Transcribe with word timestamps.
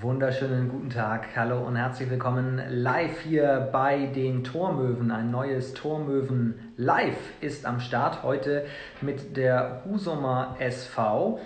Wunderschönen 0.00 0.70
guten 0.70 0.88
Tag, 0.88 1.26
hallo 1.36 1.58
und 1.60 1.76
herzlich 1.76 2.08
willkommen 2.08 2.58
live 2.70 3.20
hier 3.20 3.68
bei 3.70 4.06
den 4.06 4.44
Tormöwen. 4.44 5.10
Ein 5.10 5.30
neues 5.30 5.74
Tormöwen 5.74 6.72
Live 6.78 7.18
ist 7.42 7.66
am 7.66 7.80
Start 7.80 8.22
heute 8.22 8.64
mit 9.02 9.36
der 9.36 9.82
Husumer 9.84 10.56
SV. 10.58 11.38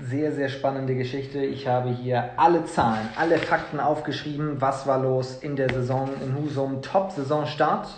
Sehr, 0.00 0.30
sehr 0.30 0.48
spannende 0.48 0.94
Geschichte. 0.94 1.40
Ich 1.40 1.66
habe 1.66 1.88
hier 1.88 2.30
alle 2.36 2.64
Zahlen, 2.66 3.08
alle 3.16 3.38
Fakten 3.38 3.80
aufgeschrieben. 3.80 4.60
Was 4.60 4.86
war 4.86 5.02
los 5.02 5.38
in 5.42 5.56
der 5.56 5.70
Saison 5.70 6.10
in 6.22 6.36
Husum? 6.36 6.82
Top-Saisonstart 6.82 7.88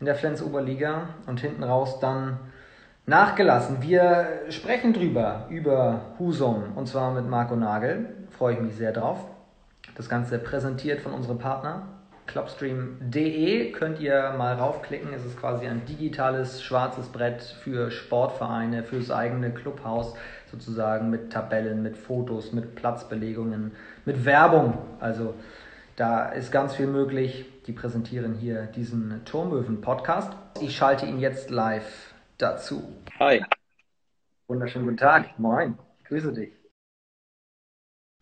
in 0.00 0.06
der 0.06 0.16
Flens 0.16 0.42
Oberliga 0.42 1.10
und 1.26 1.38
hinten 1.38 1.62
raus 1.62 2.00
dann 2.00 2.40
nachgelassen. 3.06 3.80
Wir 3.80 4.40
sprechen 4.48 4.92
drüber, 4.92 5.46
über 5.50 6.00
Husum, 6.18 6.72
und 6.74 6.88
zwar 6.88 7.12
mit 7.12 7.28
Marco 7.28 7.54
Nagel. 7.54 8.16
Freue 8.40 8.54
ich 8.54 8.60
mich 8.62 8.74
sehr 8.74 8.92
drauf. 8.92 9.18
Das 9.96 10.08
Ganze 10.08 10.38
präsentiert 10.38 11.02
von 11.02 11.12
unserem 11.12 11.38
Partner 11.38 11.86
clubstream.de. 12.26 13.70
Könnt 13.72 14.00
ihr 14.00 14.32
mal 14.38 14.54
raufklicken. 14.54 15.12
Es 15.12 15.26
ist 15.26 15.38
quasi 15.38 15.66
ein 15.66 15.84
digitales 15.84 16.62
schwarzes 16.62 17.08
Brett 17.08 17.42
für 17.42 17.90
Sportvereine, 17.90 18.82
fürs 18.82 19.10
eigene 19.10 19.52
Clubhaus 19.52 20.14
sozusagen 20.50 21.10
mit 21.10 21.30
Tabellen, 21.30 21.82
mit 21.82 21.98
Fotos, 21.98 22.54
mit 22.54 22.76
Platzbelegungen, 22.76 23.72
mit 24.06 24.24
Werbung. 24.24 24.78
Also 25.00 25.34
da 25.96 26.30
ist 26.30 26.50
ganz 26.50 26.74
viel 26.74 26.86
möglich. 26.86 27.44
Die 27.66 27.72
präsentieren 27.72 28.32
hier 28.32 28.62
diesen 28.74 29.22
Turmöwen-Podcast. 29.26 30.32
Ich 30.62 30.74
schalte 30.74 31.04
ihn 31.04 31.20
jetzt 31.20 31.50
live 31.50 32.14
dazu. 32.38 32.90
Hi. 33.18 33.44
Wunderschönen 34.48 34.86
guten 34.86 34.96
Tag. 34.96 35.38
Moin. 35.38 35.76
Ich 35.98 36.04
grüße 36.06 36.32
dich. 36.32 36.59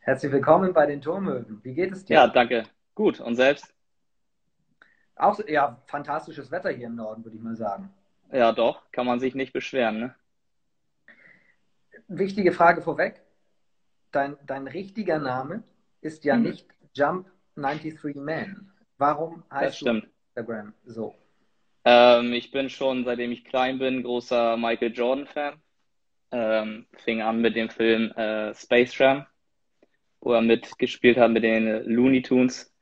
Herzlich 0.09 0.33
willkommen 0.33 0.73
bei 0.73 0.87
den 0.87 1.03
Turmöwen. 1.03 1.61
Wie 1.63 1.75
geht 1.75 1.93
es 1.93 2.03
dir? 2.03 2.15
Ja, 2.15 2.29
danke. 2.29 2.65
Gut. 2.95 3.21
Und 3.21 3.37
selbst? 3.37 3.75
Auch 5.17 5.39
ja, 5.47 5.83
fantastisches 5.85 6.51
Wetter 6.51 6.71
hier 6.71 6.87
im 6.87 6.95
Norden, 6.95 7.23
würde 7.27 7.37
ich 7.37 7.43
mal 7.43 7.57
sagen. 7.57 7.93
Ja, 8.33 8.53
doch. 8.53 8.91
Kann 8.91 9.05
man 9.05 9.21
sich 9.21 9.35
nicht 9.35 9.53
beschweren, 9.53 9.99
ne? 9.99 10.15
Wichtige 12.07 12.53
Frage 12.53 12.81
vorweg. 12.81 13.21
Dein, 14.11 14.39
dein 14.47 14.67
richtiger 14.67 15.19
Name 15.19 15.63
ist 16.01 16.25
ja 16.25 16.37
hm. 16.37 16.43
nicht 16.43 16.67
Jump 16.95 17.31
93 17.57 18.15
Man. 18.15 18.73
Warum 18.97 19.45
heißt 19.53 19.83
du 19.83 19.89
Instagram 19.89 20.73
so? 20.87 21.17
Ähm, 21.85 22.33
ich 22.33 22.51
bin 22.51 22.71
schon, 22.71 23.05
seitdem 23.05 23.31
ich 23.31 23.45
klein 23.45 23.79
bin, 23.79 24.03
großer 24.03 24.57
Michael 24.57 24.95
Jordan-Fan. 24.95 25.61
Ähm, 26.31 26.87
fing 26.97 27.21
an 27.21 27.43
mit 27.43 27.57
dem 27.57 27.69
Film 27.69 28.11
äh, 28.13 28.55
Space 28.55 28.97
Jam, 28.97 29.27
wo 30.21 30.33
er 30.33 30.43
mitgespielt 30.43 31.17
hat 31.19 31.31
mit 31.31 31.45
den 31.45 31.85
Looney 31.85 32.23
Tunes. 32.23 32.73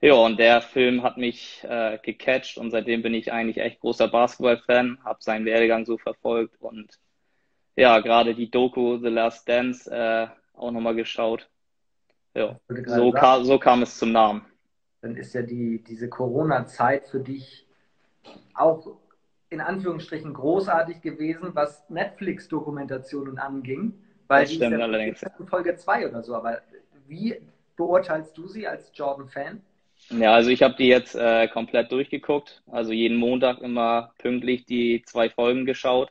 Ja, 0.00 0.14
und 0.14 0.38
der 0.38 0.60
Film 0.60 1.02
hat 1.02 1.16
mich 1.16 1.64
äh, 1.64 1.98
gecatcht 2.02 2.58
und 2.58 2.70
seitdem 2.70 3.02
bin 3.02 3.14
ich 3.14 3.32
eigentlich 3.32 3.58
echt 3.58 3.80
großer 3.80 4.08
Basketball-Fan, 4.08 4.98
habe 5.04 5.22
seinen 5.22 5.46
Werdegang 5.46 5.86
so 5.86 5.96
verfolgt 5.96 6.60
und 6.60 6.98
ja, 7.76 7.98
gerade 8.00 8.34
die 8.34 8.50
Doku 8.50 8.98
The 8.98 9.08
Last 9.08 9.48
Dance 9.48 9.90
äh, 9.90 10.28
auch 10.52 10.70
nochmal 10.70 10.94
geschaut. 10.94 11.48
Ja, 12.34 12.58
so, 12.86 13.12
kam, 13.12 13.44
so 13.44 13.58
kam 13.58 13.82
es 13.82 13.96
zum 13.96 14.12
Namen. 14.12 14.44
Dann 15.00 15.16
ist 15.16 15.34
ja 15.34 15.42
die, 15.42 15.82
diese 15.82 16.08
Corona-Zeit 16.08 17.06
für 17.06 17.20
dich 17.20 17.66
auch 18.54 18.98
in 19.50 19.60
Anführungsstrichen 19.60 20.34
großartig 20.34 21.00
gewesen, 21.00 21.54
was 21.54 21.88
Netflix-Dokumentationen 21.88 23.38
anging. 23.38 24.03
Weil 24.28 24.44
das 24.44 24.54
stimmt 24.54 24.80
allerdings. 24.80 25.24
Folge 25.48 25.76
2 25.76 26.08
oder 26.08 26.22
so. 26.22 26.34
Aber 26.34 26.60
wie 27.06 27.40
beurteilst 27.76 28.36
du 28.36 28.46
sie 28.48 28.66
als 28.66 28.90
Jordan-Fan? 28.94 29.60
Ja, 30.10 30.34
also 30.34 30.50
ich 30.50 30.62
habe 30.62 30.74
die 30.76 30.86
jetzt 30.86 31.14
äh, 31.14 31.48
komplett 31.48 31.92
durchgeguckt. 31.92 32.62
Also 32.70 32.92
jeden 32.92 33.16
Montag 33.16 33.60
immer 33.60 34.12
pünktlich 34.18 34.66
die 34.66 35.02
zwei 35.06 35.30
Folgen 35.30 35.64
geschaut. 35.64 36.10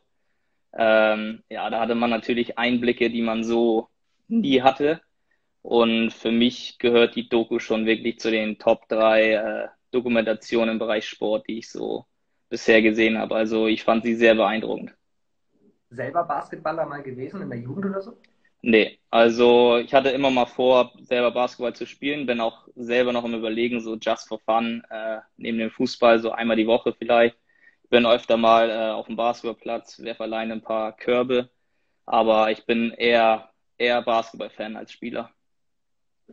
Ähm, 0.74 1.44
ja, 1.50 1.70
da 1.70 1.80
hatte 1.80 1.96
man 1.96 2.10
natürlich 2.10 2.58
Einblicke, 2.58 3.10
die 3.10 3.22
man 3.22 3.44
so 3.44 3.90
nie 4.28 4.62
hatte. 4.62 5.02
Und 5.62 6.12
für 6.12 6.32
mich 6.32 6.78
gehört 6.80 7.16
die 7.16 7.30
Doku 7.30 7.60
schon 7.60 7.86
wirklich 7.86 8.20
zu 8.20 8.32
den 8.32 8.58
Top 8.58 8.88
3 8.90 9.32
äh, 9.32 9.68
Dokumentationen 9.92 10.74
im 10.74 10.80
Bereich 10.80 11.08
Sport, 11.08 11.48
die 11.48 11.60
ich 11.60 11.70
so 11.70 12.06
bisher 12.50 12.82
gesehen 12.82 13.18
habe. 13.18 13.36
Also 13.36 13.68
ich 13.68 13.84
fand 13.84 14.04
sie 14.04 14.16
sehr 14.16 14.36
beeindruckend. 14.36 14.94
Selber 15.94 16.24
Basketballer 16.24 16.86
mal 16.86 17.04
gewesen 17.04 17.42
in 17.42 17.50
der 17.50 17.60
Jugend 17.60 17.86
oder 17.86 18.02
so? 18.02 18.18
Nee, 18.62 19.00
also 19.10 19.78
ich 19.78 19.94
hatte 19.94 20.10
immer 20.10 20.32
mal 20.32 20.46
vor, 20.46 20.94
selber 21.02 21.32
Basketball 21.32 21.76
zu 21.76 21.86
spielen, 21.86 22.26
bin 22.26 22.40
auch 22.40 22.68
selber 22.76 23.12
noch 23.12 23.26
im 23.26 23.34
Überlegen, 23.34 23.82
so 23.82 23.96
just 23.96 24.28
for 24.28 24.40
fun, 24.40 24.84
äh, 24.90 25.20
neben 25.36 25.58
dem 25.58 25.70
Fußball, 25.70 26.20
so 26.20 26.32
einmal 26.32 26.56
die 26.56 26.68
Woche 26.68 26.94
vielleicht. 26.94 27.38
Bin 27.90 28.06
öfter 28.06 28.38
mal 28.38 28.70
äh, 28.70 28.92
auf 28.92 29.08
dem 29.08 29.18
Basketballplatz, 29.18 30.02
werfe 30.02 30.24
alleine 30.24 30.54
ein 30.54 30.62
paar 30.62 30.96
Körbe, 30.96 31.50
aber 32.06 32.52
ich 32.52 32.66
bin 32.66 32.92
eher, 32.92 33.50
eher 33.78 34.02
Basketball-Fan 34.02 34.78
als 34.78 34.94
Spieler. 34.94 35.30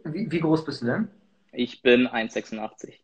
Wie, 0.04 0.30
wie 0.30 0.40
groß 0.40 0.64
bist 0.64 0.82
du 0.82 0.86
denn? 0.86 1.08
Ich 1.52 1.82
bin 1.82 2.06
1,86 2.06 2.94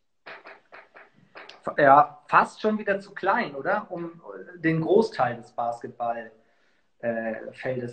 ja, 1.77 2.21
fast 2.27 2.61
schon 2.61 2.77
wieder 2.77 2.99
zu 2.99 3.13
klein, 3.13 3.55
oder? 3.55 3.87
Um 3.89 4.21
den 4.55 4.81
Großteil 4.81 5.35
des 5.35 5.51
Basketballfeldes 5.51 6.46
äh, 6.99 7.35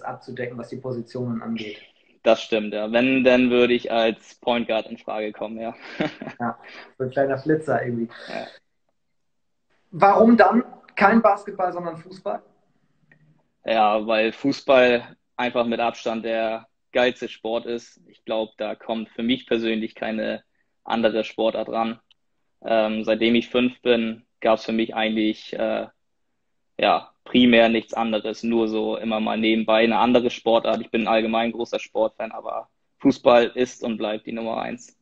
abzudecken, 0.02 0.56
was 0.58 0.68
die 0.68 0.76
Positionen 0.76 1.42
angeht. 1.42 1.78
Das 2.22 2.42
stimmt, 2.42 2.72
ja. 2.72 2.90
Wenn, 2.90 3.22
dann 3.22 3.50
würde 3.50 3.74
ich 3.74 3.92
als 3.92 4.34
Point 4.36 4.66
Guard 4.66 4.86
in 4.86 4.96
Frage 4.96 5.32
kommen, 5.32 5.60
ja. 5.60 5.74
ja, 6.40 6.58
so 6.96 7.04
ein 7.04 7.10
kleiner 7.10 7.38
Flitzer 7.38 7.84
irgendwie. 7.84 8.08
Ja. 8.28 8.46
Warum 9.90 10.36
dann 10.36 10.64
kein 10.96 11.20
Basketball, 11.20 11.72
sondern 11.72 11.98
Fußball? 11.98 12.42
Ja, 13.66 14.06
weil 14.06 14.32
Fußball 14.32 15.16
einfach 15.36 15.66
mit 15.66 15.80
Abstand 15.80 16.24
der 16.24 16.66
geilste 16.92 17.28
Sport 17.28 17.66
ist. 17.66 18.00
Ich 18.08 18.24
glaube, 18.24 18.52
da 18.56 18.74
kommt 18.74 19.10
für 19.10 19.22
mich 19.22 19.46
persönlich 19.46 19.94
keine 19.94 20.42
andere 20.82 21.24
Sportart 21.24 21.68
ran. 21.68 22.00
Ähm, 22.62 23.04
seitdem 23.04 23.34
ich 23.34 23.50
fünf 23.50 23.80
bin, 23.82 24.24
gab 24.40 24.58
es 24.58 24.64
für 24.64 24.72
mich 24.72 24.94
eigentlich 24.94 25.52
äh, 25.52 25.88
ja 26.78 27.13
primär 27.24 27.68
nichts 27.68 27.94
anderes, 27.94 28.42
nur 28.42 28.68
so 28.68 28.96
immer 28.96 29.20
mal 29.20 29.38
nebenbei 29.38 29.84
eine 29.84 29.98
andere 29.98 30.30
Sportart. 30.30 30.80
Ich 30.80 30.90
bin 30.90 31.08
allgemein 31.08 31.52
großer 31.52 31.78
Sportfan, 31.78 32.32
aber 32.32 32.68
Fußball 32.98 33.52
ist 33.54 33.82
und 33.82 33.96
bleibt 33.96 34.26
die 34.26 34.32
Nummer 34.32 34.60
eins. 34.60 34.98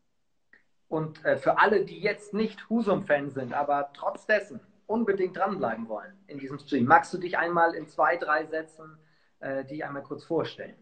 Und 0.88 1.24
äh, 1.24 1.36
für 1.36 1.58
alle, 1.58 1.84
die 1.84 2.00
jetzt 2.00 2.34
nicht 2.34 2.68
Husum-Fan 2.68 3.30
sind, 3.30 3.52
aber 3.52 3.90
trotz 3.94 4.26
dessen 4.26 4.60
unbedingt 4.86 5.36
dranbleiben 5.36 5.88
wollen 5.88 6.12
in 6.26 6.38
diesem 6.38 6.58
Stream, 6.58 6.84
magst 6.84 7.12
du 7.14 7.18
dich 7.18 7.38
einmal 7.38 7.74
in 7.74 7.88
zwei, 7.88 8.16
drei 8.16 8.44
Sätzen 8.46 8.98
äh, 9.40 9.64
die 9.64 9.82
einmal 9.82 10.02
kurz 10.02 10.24
vorstellen? 10.24 10.76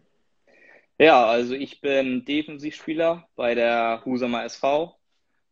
Ja, 0.97 1.25
also 1.25 1.55
ich 1.55 1.81
bin 1.81 2.25
Defensivspieler 2.25 3.27
bei 3.35 3.55
der 3.55 4.01
Husumer 4.05 4.43
SV 4.43 4.95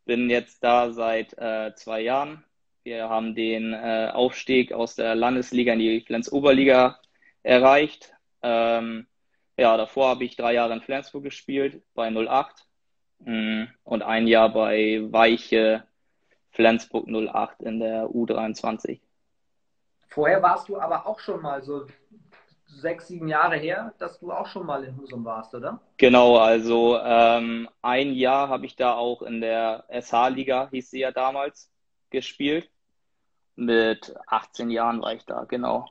bin 0.09 0.27
jetzt 0.27 0.63
da 0.63 0.89
seit 0.89 1.37
äh, 1.37 1.71
zwei 1.75 2.01
Jahren. 2.01 2.43
Wir 2.83 3.09
haben 3.09 3.35
den 3.35 3.73
äh, 3.73 4.09
Aufstieg 4.13 4.71
aus 4.71 4.95
der 4.95 5.15
Landesliga 5.15 5.73
in 5.73 5.79
die 5.79 6.01
Flens-Oberliga 6.01 6.99
erreicht. 7.43 8.13
Ähm, 8.41 9.07
ja, 9.57 9.75
davor 9.75 10.09
habe 10.09 10.23
ich 10.23 10.37
drei 10.37 10.53
Jahre 10.53 10.73
in 10.73 10.81
Flensburg 10.81 11.23
gespielt 11.23 11.83
bei 11.93 12.09
08 12.09 12.65
mm, 13.19 13.63
und 13.83 14.03
ein 14.03 14.27
Jahr 14.27 14.49
bei 14.49 15.01
Weiche 15.11 15.83
Flensburg 16.51 17.07
08 17.07 17.61
in 17.63 17.79
der 17.79 18.05
U23. 18.07 18.99
Vorher 20.07 20.41
warst 20.41 20.69
du 20.69 20.79
aber 20.79 21.05
auch 21.05 21.19
schon 21.19 21.41
mal 21.41 21.61
so 21.61 21.85
sechs, 22.65 23.07
sieben 23.07 23.27
Jahre 23.27 23.57
her, 23.57 23.93
dass 23.97 24.19
du 24.19 24.31
auch 24.31 24.47
schon 24.47 24.65
mal 24.65 24.83
in 24.83 24.95
Husum 24.97 25.25
warst, 25.25 25.53
oder? 25.53 25.79
Genau, 25.97 26.37
also 26.37 26.97
ähm, 26.99 27.67
ein 27.81 28.13
Jahr 28.13 28.47
habe 28.49 28.65
ich 28.65 28.75
da 28.75 28.93
auch 28.93 29.21
in 29.21 29.41
der 29.41 29.85
SH-Liga, 29.89 30.69
hieß 30.71 30.89
sie 30.89 30.99
ja 30.99 31.11
damals, 31.11 31.71
gespielt. 32.11 32.69
Mit 33.55 34.15
18 34.27 34.69
Jahren 34.69 35.01
war 35.01 35.13
ich 35.13 35.25
da, 35.25 35.43
genau. 35.43 35.89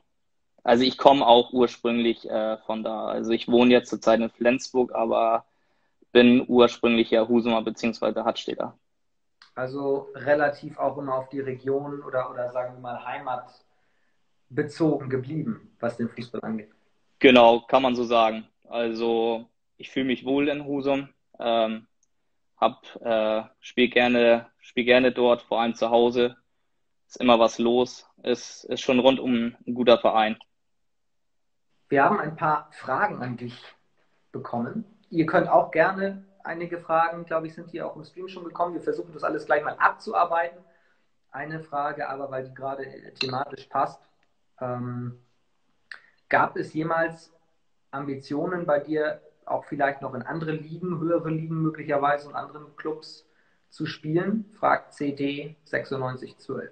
Also 0.63 0.83
ich 0.83 0.97
komme 0.97 1.25
auch 1.25 1.53
ursprünglich 1.53 2.29
äh, 2.29 2.57
von 2.65 2.83
da. 2.83 3.05
Also 3.05 3.31
ich 3.31 3.47
wohne 3.47 3.71
jetzt 3.71 3.89
zurzeit 3.89 4.19
in 4.19 4.29
Flensburg, 4.29 4.93
aber 4.93 5.45
bin 6.11 6.43
ursprünglich 6.47 7.11
ja 7.11 7.27
Husumer 7.27 7.61
bzw. 7.61 8.21
Hattstädter. 8.21 8.77
Also 9.55 10.09
relativ 10.15 10.77
auch 10.77 10.97
immer 10.97 11.15
auf 11.15 11.29
die 11.29 11.39
Region 11.39 12.01
oder, 12.01 12.31
oder 12.31 12.51
sagen 12.51 12.75
wir 12.75 12.79
mal 12.81 13.05
Heimat 13.05 13.49
bezogen 14.49 15.09
geblieben, 15.09 15.75
was 15.79 15.97
den 15.97 16.09
Fußball 16.09 16.41
angeht. 16.41 16.69
Genau, 17.19 17.61
kann 17.61 17.83
man 17.83 17.95
so 17.95 18.03
sagen. 18.03 18.47
Also 18.67 19.45
ich 19.77 19.89
fühle 19.89 20.05
mich 20.05 20.25
wohl 20.25 20.47
in 20.49 20.65
Husum, 20.65 21.09
ähm, 21.39 21.87
hab 22.59 22.83
äh, 23.01 23.43
spiel 23.59 23.89
gerne, 23.89 24.47
spiel 24.59 24.85
gerne 24.85 25.11
dort, 25.11 25.41
vor 25.41 25.61
allem 25.61 25.75
zu 25.75 25.89
Hause. 25.89 26.35
Ist 27.07 27.17
immer 27.17 27.39
was 27.39 27.57
los. 27.59 28.07
Ist, 28.23 28.65
ist 28.65 28.81
schon 28.81 28.99
rundum 28.99 29.55
ein 29.65 29.73
guter 29.73 29.97
Verein. 29.97 30.37
Wir 31.87 32.03
haben 32.03 32.19
ein 32.19 32.35
paar 32.35 32.69
Fragen 32.71 33.21
an 33.21 33.37
dich 33.37 33.55
bekommen 34.31 34.85
ihr 35.09 35.25
könnt 35.25 35.49
auch 35.49 35.71
gerne 35.71 36.25
einige 36.43 36.79
Fragen, 36.79 37.25
glaube 37.25 37.47
ich, 37.47 37.53
sind 37.53 37.69
hier 37.69 37.85
auch 37.85 37.95
im 37.95 38.03
Stream 38.03 38.27
schon 38.27 38.43
gekommen. 38.43 38.73
Wir 38.73 38.81
versuchen 38.81 39.13
das 39.13 39.23
alles 39.23 39.45
gleich 39.45 39.63
mal 39.63 39.75
abzuarbeiten. 39.77 40.59
Eine 41.31 41.59
Frage 41.59 42.09
aber, 42.09 42.31
weil 42.31 42.45
die 42.45 42.53
gerade 42.53 42.85
thematisch 43.15 43.65
passt. 43.65 44.01
Ähm, 44.59 45.19
gab 46.27 46.55
es 46.55 46.73
jemals 46.73 47.33
Ambitionen 47.91 48.65
bei 48.65 48.79
dir, 48.79 49.21
auch 49.49 49.65
vielleicht 49.65 50.01
noch 50.01 50.13
in 50.13 50.21
andere 50.21 50.51
Ligen, 50.51 50.99
höhere 50.99 51.29
Ligen 51.29 51.61
möglicherweise 51.61 52.27
und 52.27 52.35
anderen 52.35 52.75
Clubs 52.75 53.27
zu 53.69 53.85
spielen? 53.85 54.45
Fragt 54.59 54.93
CD 54.93 55.55
9612. 55.65 56.71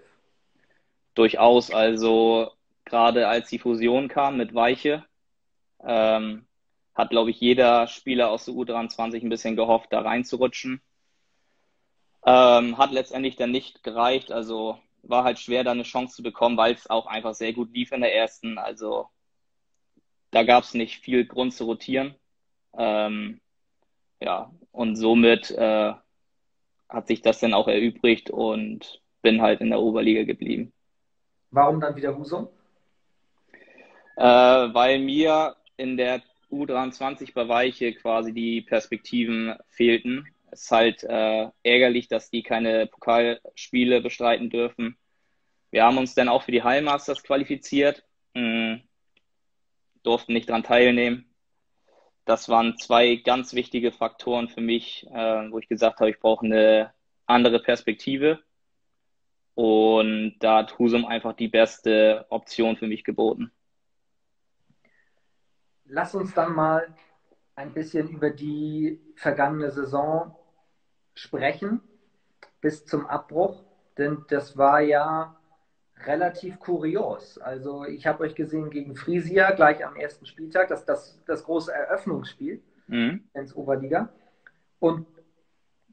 Durchaus, 1.13 1.71
also 1.71 2.51
gerade 2.85 3.27
als 3.27 3.49
die 3.49 3.59
Fusion 3.59 4.07
kam 4.07 4.37
mit 4.37 4.53
Weiche, 4.53 5.03
ähm, 5.83 6.45
hat, 6.95 7.09
glaube 7.09 7.31
ich, 7.31 7.39
jeder 7.39 7.87
Spieler 7.87 8.29
aus 8.31 8.45
der 8.45 8.55
U23 8.55 9.21
ein 9.21 9.29
bisschen 9.29 9.55
gehofft, 9.55 9.93
da 9.93 10.01
reinzurutschen. 10.01 10.81
Ähm, 12.25 12.77
hat 12.77 12.91
letztendlich 12.91 13.35
dann 13.35 13.51
nicht 13.51 13.83
gereicht, 13.83 14.31
also 14.31 14.79
war 15.03 15.23
halt 15.23 15.39
schwer, 15.39 15.63
da 15.63 15.71
eine 15.71 15.83
Chance 15.83 16.15
zu 16.15 16.23
bekommen, 16.23 16.57
weil 16.57 16.73
es 16.73 16.89
auch 16.89 17.05
einfach 17.05 17.33
sehr 17.33 17.53
gut 17.53 17.73
lief 17.73 17.91
in 17.91 18.01
der 18.01 18.13
ersten. 18.13 18.57
Also 18.57 19.07
da 20.31 20.43
gab 20.43 20.63
es 20.63 20.73
nicht 20.73 20.99
viel 20.99 21.25
Grund 21.25 21.53
zu 21.53 21.65
rotieren. 21.65 22.15
Ähm, 22.77 23.41
ja, 24.21 24.51
und 24.71 24.95
somit 24.95 25.51
äh, 25.51 25.93
hat 26.89 27.07
sich 27.07 27.21
das 27.21 27.39
dann 27.39 27.53
auch 27.53 27.67
erübrigt 27.67 28.29
und 28.29 29.01
bin 29.21 29.41
halt 29.41 29.61
in 29.61 29.69
der 29.69 29.79
Oberliga 29.79 30.23
geblieben. 30.23 30.71
Warum 31.51 31.81
dann 31.81 31.95
wieder 31.95 32.17
Husum? 32.17 32.47
Äh, 34.15 34.23
weil 34.23 34.99
mir 34.99 35.55
in 35.75 35.97
der 35.97 36.21
U23 36.51 37.33
bei 37.33 37.47
Weiche 37.47 37.93
quasi 37.93 38.33
die 38.33 38.61
Perspektiven 38.61 39.55
fehlten. 39.69 40.27
Es 40.51 40.63
ist 40.63 40.71
halt 40.71 41.03
äh, 41.03 41.49
ärgerlich, 41.63 42.07
dass 42.07 42.29
die 42.29 42.41
keine 42.41 42.87
Pokalspiele 42.87 44.01
bestreiten 44.01 44.49
dürfen. 44.49 44.97
Wir 45.71 45.83
haben 45.83 45.97
uns 45.97 46.15
dann 46.15 46.29
auch 46.29 46.43
für 46.43 46.51
die 46.51 46.63
Hallmasters 46.63 47.23
qualifiziert, 47.23 48.03
mh, 48.33 48.41
hm, 48.41 48.81
durften 50.03 50.33
nicht 50.33 50.49
daran 50.49 50.63
teilnehmen. 50.63 51.25
Das 52.27 52.49
waren 52.49 52.77
zwei 52.77 53.15
ganz 53.15 53.53
wichtige 53.53 53.91
Faktoren 53.91 54.49
für 54.49 54.61
mich, 54.61 55.07
äh, 55.11 55.51
wo 55.51 55.57
ich 55.57 55.67
gesagt 55.67 55.99
habe, 55.99 56.11
ich 56.11 56.19
brauche 56.19 56.45
eine 56.45 56.93
andere 57.25 57.59
Perspektive. 57.59 58.39
Und 59.55 60.35
da 60.39 60.59
hat 60.59 60.77
Husum 60.77 61.05
einfach 61.05 61.33
die 61.33 61.47
beste 61.47 62.27
Option 62.29 62.77
für 62.77 62.85
mich 62.85 63.03
geboten 63.03 63.51
lass 65.87 66.15
uns 66.15 66.33
dann 66.33 66.53
mal 66.53 66.93
ein 67.55 67.73
bisschen 67.73 68.09
über 68.09 68.29
die 68.29 69.01
vergangene 69.15 69.71
Saison 69.71 70.35
sprechen, 71.13 71.81
bis 72.61 72.85
zum 72.85 73.07
Abbruch, 73.07 73.63
denn 73.97 74.25
das 74.29 74.57
war 74.57 74.81
ja 74.81 75.39
relativ 76.05 76.59
kurios. 76.59 77.37
Also 77.37 77.85
ich 77.85 78.05
habe 78.05 78.23
euch 78.23 78.35
gesehen 78.35 78.69
gegen 78.69 78.95
Frisia 78.95 79.51
gleich 79.51 79.85
am 79.85 79.95
ersten 79.95 80.25
Spieltag, 80.25 80.67
das, 80.67 80.85
das, 80.85 81.19
das 81.25 81.43
große 81.43 81.73
Eröffnungsspiel 81.73 82.61
mhm. 82.87 83.23
ins 83.33 83.55
Oberliga. 83.55 84.09
Und 84.79 85.07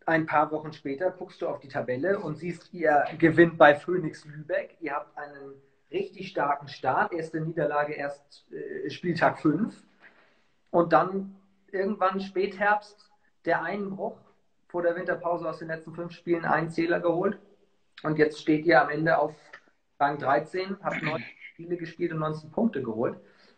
ein 0.06 0.26
paar 0.26 0.50
Wochen 0.50 0.72
später 0.72 1.10
guckst 1.10 1.40
du 1.40 1.48
auf 1.48 1.60
die 1.60 1.68
Tabelle 1.68 2.18
und 2.18 2.36
siehst, 2.36 2.72
ihr 2.74 3.04
gewinnt 3.18 3.56
bei 3.56 3.74
Phoenix 3.74 4.24
Lübeck. 4.26 4.76
Ihr 4.80 4.92
habt 4.92 5.16
einen 5.16 5.54
richtig 5.90 6.28
starken 6.28 6.68
Start. 6.68 7.12
Erste 7.12 7.40
Niederlage 7.40 7.94
erst 7.94 8.46
äh, 8.52 8.90
Spieltag 8.90 9.38
5. 9.38 9.74
Und 10.70 10.92
dann 10.92 11.36
irgendwann 11.72 12.20
Spätherbst 12.20 13.10
der 13.44 13.62
Einbruch 13.62 14.18
vor 14.68 14.82
der 14.82 14.96
Winterpause 14.96 15.48
aus 15.48 15.58
den 15.58 15.68
letzten 15.68 15.94
fünf 15.94 16.12
Spielen 16.12 16.44
einen 16.44 16.68
Zähler 16.68 17.00
geholt. 17.00 17.38
Und 18.02 18.18
jetzt 18.18 18.40
steht 18.40 18.66
ihr 18.66 18.82
am 18.82 18.90
Ende 18.90 19.16
auf 19.18 19.34
Rang 20.04 20.18
13, 20.18 20.76
habt 20.82 21.02
neun 21.02 21.24
Spiele 21.52 21.76
gespielt 21.76 22.12
und 22.12 22.18
19 22.18 22.50
Punkte 22.50 22.82
geholt. 22.82 23.16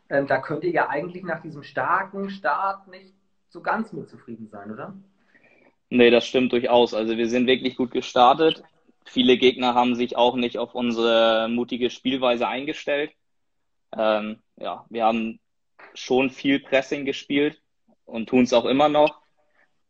Ähm, 0.08 0.26
da 0.26 0.38
könnt 0.38 0.62
ihr 0.62 0.70
ja 0.70 0.88
eigentlich 0.88 1.25
nach 1.25 1.43
diesem 1.43 1.64
starken 1.64 2.31
Start 2.31 2.87
nicht 2.88 3.14
so 3.48 3.60
ganz 3.60 3.93
mit 3.93 4.08
zufrieden 4.08 4.48
sein, 4.48 4.70
oder? 4.70 4.94
Nee, 5.88 6.10
das 6.10 6.26
stimmt 6.26 6.52
durchaus. 6.52 6.94
Also 6.94 7.16
wir 7.16 7.28
sind 7.28 7.46
wirklich 7.46 7.76
gut 7.76 7.90
gestartet. 7.90 8.62
Viele 9.04 9.37
Gegner 9.37 9.75
haben 9.75 9.94
sich 9.94 10.16
auch 10.16 10.37
nicht 10.37 10.58
auf 10.58 10.75
unsere 10.75 11.48
mutige 11.48 11.90
Spielweise 11.90 12.46
eingestellt. 12.46 13.12
Ähm, 13.96 14.38
ja, 14.56 14.84
wir 14.88 15.04
haben 15.04 15.40
schon 15.94 16.31
viel 16.31 16.60
Pressing 16.60 17.04
gespielt 17.04 17.60
und 18.04 18.28
tun 18.28 18.44
es 18.44 18.52
auch 18.52 18.66
immer 18.66 18.88
noch. 18.88 19.20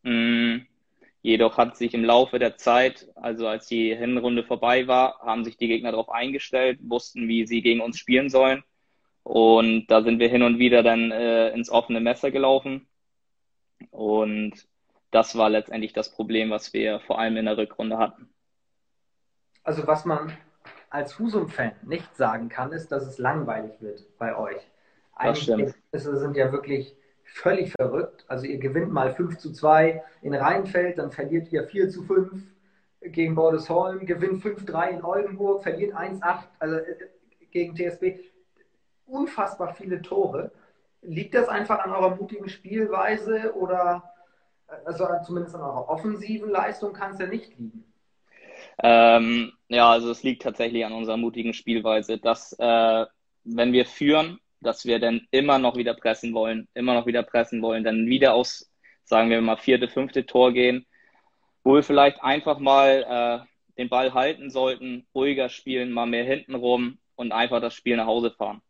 Mhm. 0.02 0.66
Jedoch 1.26 1.58
hat 1.58 1.76
sich 1.76 1.92
im 1.92 2.04
Laufe 2.04 2.38
der 2.38 2.56
Zeit, 2.56 3.08
also 3.16 3.48
als 3.48 3.66
die 3.66 3.92
Hinrunde 3.92 4.44
vorbei 4.44 4.86
war, 4.86 5.18
haben 5.22 5.44
sich 5.44 5.56
die 5.56 5.66
Gegner 5.66 5.90
darauf 5.90 6.08
eingestellt, 6.08 6.78
wussten, 6.82 7.26
wie 7.26 7.48
sie 7.48 7.62
gegen 7.62 7.80
uns 7.80 7.98
spielen 7.98 8.30
sollen. 8.30 8.62
Und 9.24 9.88
da 9.88 10.02
sind 10.02 10.20
wir 10.20 10.28
hin 10.28 10.44
und 10.44 10.60
wieder 10.60 10.84
dann 10.84 11.10
äh, 11.10 11.48
ins 11.48 11.68
offene 11.68 11.98
Messer 11.98 12.30
gelaufen. 12.30 12.86
Und 13.90 14.68
das 15.10 15.36
war 15.36 15.50
letztendlich 15.50 15.92
das 15.92 16.12
Problem, 16.12 16.50
was 16.50 16.72
wir 16.72 17.00
vor 17.00 17.18
allem 17.18 17.36
in 17.38 17.46
der 17.46 17.58
Rückrunde 17.58 17.98
hatten. 17.98 18.28
Also 19.64 19.84
was 19.84 20.04
man 20.04 20.32
als 20.90 21.18
Husum-Fan 21.18 21.72
nicht 21.82 22.14
sagen 22.14 22.48
kann, 22.48 22.70
ist, 22.70 22.92
dass 22.92 23.04
es 23.04 23.18
langweilig 23.18 23.72
wird 23.80 24.16
bei 24.16 24.36
euch. 24.36 24.62
Einige 25.16 25.50
Ergebnisse 25.50 26.18
sind 26.18 26.36
ja 26.36 26.52
wirklich 26.52 26.94
völlig 27.26 27.72
verrückt. 27.72 28.24
Also 28.28 28.46
ihr 28.46 28.58
gewinnt 28.58 28.92
mal 28.92 29.12
5 29.14 29.38
zu 29.38 29.52
2 29.52 30.02
in 30.22 30.34
Rheinfeld, 30.34 30.98
dann 30.98 31.12
verliert 31.12 31.52
ihr 31.52 31.64
4 31.64 31.90
zu 31.90 32.02
5 32.02 32.42
gegen 33.00 33.34
Bordesholm, 33.34 34.06
gewinnt 34.06 34.42
5-3 34.42 34.90
in 34.90 35.04
Oldenburg, 35.04 35.62
verliert 35.62 35.94
1-8 35.94 36.44
also 36.58 36.76
äh, 36.76 36.96
gegen 37.50 37.76
TSB. 37.76 38.20
Unfassbar 39.06 39.74
viele 39.74 40.02
Tore. 40.02 40.50
Liegt 41.02 41.34
das 41.34 41.48
einfach 41.48 41.78
an 41.80 41.92
eurer 41.92 42.16
mutigen 42.16 42.48
Spielweise 42.48 43.54
oder 43.54 44.02
also 44.84 45.06
zumindest 45.24 45.54
an 45.54 45.60
eurer 45.60 45.88
offensiven 45.88 46.50
Leistung 46.50 46.92
kann 46.92 47.12
es 47.12 47.20
ja 47.20 47.26
nicht 47.26 47.56
liegen? 47.56 47.84
Ähm, 48.82 49.52
ja, 49.68 49.90
also 49.90 50.10
es 50.10 50.22
liegt 50.22 50.42
tatsächlich 50.42 50.84
an 50.84 50.92
unserer 50.92 51.16
mutigen 51.16 51.54
Spielweise, 51.54 52.18
dass 52.18 52.52
äh, 52.58 53.06
wenn 53.44 53.72
wir 53.72 53.86
führen, 53.86 54.40
dass 54.60 54.84
wir 54.84 54.98
dann 54.98 55.26
immer 55.30 55.58
noch 55.58 55.76
wieder 55.76 55.94
pressen 55.94 56.34
wollen, 56.34 56.68
immer 56.74 56.94
noch 56.94 57.06
wieder 57.06 57.22
pressen 57.22 57.62
wollen, 57.62 57.84
dann 57.84 58.06
wieder 58.06 58.34
aus, 58.34 58.70
sagen 59.04 59.30
wir 59.30 59.40
mal, 59.40 59.56
vierte, 59.56 59.88
fünfte 59.88 60.26
Tor 60.26 60.52
gehen, 60.52 60.86
wo 61.62 61.74
wir 61.74 61.82
vielleicht 61.82 62.22
einfach 62.22 62.58
mal 62.58 63.44
äh, 63.46 63.46
den 63.78 63.88
Ball 63.88 64.14
halten 64.14 64.50
sollten, 64.50 65.06
ruhiger 65.14 65.48
spielen, 65.48 65.92
mal 65.92 66.06
mehr 66.06 66.24
hinten 66.24 66.54
rum 66.54 66.98
und 67.14 67.32
einfach 67.32 67.60
das 67.60 67.74
Spiel 67.74 67.96
nach 67.96 68.06
Hause 68.06 68.30
fahren. 68.30 68.62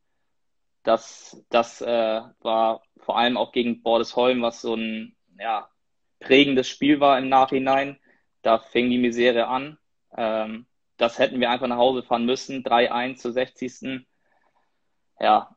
Das, 0.82 1.44
das 1.50 1.80
äh, 1.80 2.20
war 2.40 2.82
vor 2.99 3.18
allem 3.18 3.37
auch 3.37 3.52
gegen 3.52 3.82
Bordesholm, 3.82 4.42
was 4.42 4.60
so 4.60 4.75
ein 4.75 5.16
ja, 5.38 5.68
prägendes 6.20 6.68
Spiel 6.68 7.00
war 7.00 7.18
im 7.18 7.28
Nachhinein. 7.28 7.99
Da 8.42 8.58
fing 8.58 8.90
die 8.90 8.99
Misere 8.99 9.49
an. 9.49 9.78
Ähm, 10.16 10.66
das 10.96 11.18
hätten 11.18 11.40
wir 11.40 11.50
einfach 11.50 11.66
nach 11.66 11.76
Hause 11.76 12.02
fahren 12.02 12.25
müssen. 12.25 12.62
3-1 12.62 13.16
zur 13.16 13.32
60. 13.32 14.06
Ja, 15.20 15.55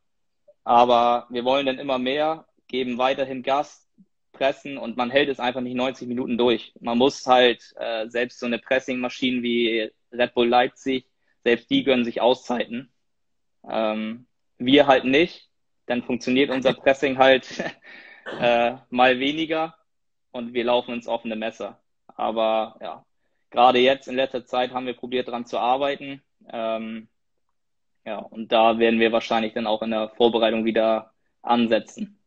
aber 0.63 1.27
wir 1.29 1.45
wollen 1.45 1.65
dann 1.65 1.79
immer 1.79 1.97
mehr, 1.97 2.45
geben 2.67 2.97
weiterhin 2.97 3.43
Gas, 3.43 3.89
pressen 4.31 4.77
und 4.77 4.97
man 4.97 5.11
hält 5.11 5.29
es 5.29 5.39
einfach 5.39 5.61
nicht 5.61 5.75
90 5.75 6.07
Minuten 6.07 6.37
durch. 6.37 6.73
Man 6.79 6.97
muss 6.97 7.25
halt 7.27 7.73
äh, 7.77 8.07
selbst 8.09 8.39
so 8.39 8.45
eine 8.45 8.59
Pressingmaschine 8.59 9.43
wie 9.43 9.91
Red 10.11 10.33
Bull 10.33 10.47
Leipzig, 10.47 11.05
selbst 11.43 11.69
die 11.69 11.83
gönnen 11.83 12.05
sich 12.05 12.21
Auszeiten. 12.21 12.91
Ähm, 13.69 14.27
wir 14.57 14.87
halt 14.87 15.05
nicht. 15.05 15.49
Dann 15.85 16.03
funktioniert 16.03 16.51
unser 16.51 16.73
Pressing 16.83 17.17
halt 17.17 17.47
äh, 18.39 18.75
mal 18.89 19.19
weniger 19.19 19.75
und 20.31 20.53
wir 20.53 20.63
laufen 20.63 20.93
ins 20.93 21.07
offene 21.07 21.35
Messer. 21.35 21.79
Aber 22.07 22.77
ja, 22.81 23.05
gerade 23.49 23.79
jetzt 23.79 24.07
in 24.07 24.15
letzter 24.15 24.45
Zeit 24.45 24.71
haben 24.71 24.85
wir 24.85 24.93
probiert, 24.93 25.27
daran 25.27 25.45
zu 25.45 25.57
arbeiten. 25.57 26.21
Ähm, 26.51 27.09
ja, 28.09 28.17
und 28.17 28.51
da 28.51 28.79
werden 28.79 28.99
wir 28.99 29.11
wahrscheinlich 29.11 29.53
dann 29.53 29.67
auch 29.67 29.83
in 29.83 29.91
der 29.91 30.09
Vorbereitung 30.09 30.65
wieder 30.65 31.13
ansetzen. 31.43 32.17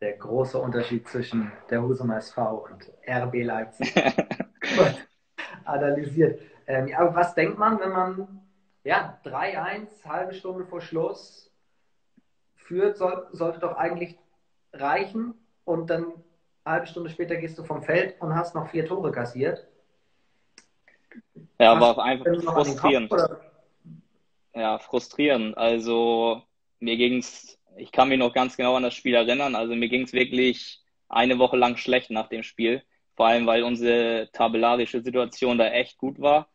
Der 0.00 0.14
große 0.14 0.58
Unterschied 0.58 1.06
zwischen 1.06 1.52
der 1.70 1.80
Husum 1.82 2.10
SV 2.10 2.66
und 2.68 2.90
RB 3.08 3.44
Leipzig. 3.44 3.94
analysiert. 5.64 6.40
Ähm, 6.66 6.88
ja, 6.88 6.98
aber 6.98 7.14
was 7.14 7.36
denkt 7.36 7.58
man, 7.58 7.78
wenn 7.78 7.92
man 7.92 8.40
ja, 8.82 9.20
3-1, 9.24 10.04
halbe 10.04 10.34
Stunde 10.34 10.66
vor 10.66 10.80
Schluss 10.80 11.52
führt, 12.56 12.96
soll, 12.96 13.28
sollte 13.30 13.60
doch 13.60 13.76
eigentlich 13.76 14.18
reichen 14.72 15.34
und 15.64 15.90
dann 15.90 16.06
eine 16.64 16.74
halbe 16.74 16.86
Stunde 16.88 17.08
später 17.08 17.36
gehst 17.36 17.56
du 17.56 17.62
vom 17.62 17.84
Feld 17.84 18.20
und 18.20 18.34
hast 18.34 18.56
noch 18.56 18.68
vier 18.68 18.84
Tore 18.84 19.12
kassiert. 19.12 19.64
Ja, 21.60 21.74
aber 21.74 22.02
einfach 22.02 22.26
frustrierend 22.42 23.12
ja, 24.54 24.78
frustrierend. 24.78 25.56
Also 25.56 26.42
mir 26.80 26.96
ging's, 26.96 27.58
ich 27.76 27.92
kann 27.92 28.08
mich 28.08 28.18
noch 28.18 28.32
ganz 28.32 28.56
genau 28.56 28.76
an 28.76 28.82
das 28.82 28.94
Spiel 28.94 29.14
erinnern. 29.14 29.54
Also 29.54 29.74
mir 29.74 29.88
ging's 29.88 30.12
wirklich 30.12 30.80
eine 31.08 31.38
Woche 31.38 31.56
lang 31.56 31.76
schlecht 31.76 32.10
nach 32.10 32.28
dem 32.28 32.42
Spiel. 32.42 32.82
Vor 33.14 33.26
allem, 33.26 33.46
weil 33.46 33.62
unsere 33.62 34.30
tabellarische 34.32 35.02
Situation 35.02 35.58
da 35.58 35.68
echt 35.68 35.98
gut 35.98 36.20
war. 36.20 36.48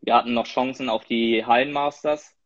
Wir 0.00 0.14
hatten 0.14 0.32
noch 0.34 0.46
Chancen 0.46 0.88
auf 0.88 1.04
die 1.04 1.44
Hallenmasters. 1.44 2.36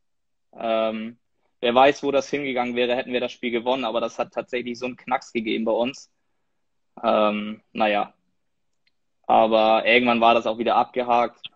Ähm, 0.59 1.19
wer 1.61 1.75
weiß, 1.75 2.03
wo 2.03 2.11
das 2.11 2.31
hingegangen 2.31 2.77
wäre, 2.77 2.97
hätten 2.97 3.13
wir 3.13 3.21
das 3.21 3.33
Spiel 3.33 3.51
gewonnen, 3.51 3.85
aber 3.85 4.01
das 4.01 4.19
hat 4.19 4.33
tatsächlich 4.33 4.79
so 4.79 4.87
einen 4.87 4.97
Knacks 4.97 5.33
gegeben 5.33 5.65
bei 5.65 5.73
uns. 5.73 6.11
Ähm, 7.03 7.63
naja. 7.73 8.15
Aber 9.27 9.87
irgendwann 9.87 10.21
war 10.21 10.35
das 10.35 10.47
auch 10.47 10.59
wieder 10.59 10.77
abgehakt. 10.77 11.52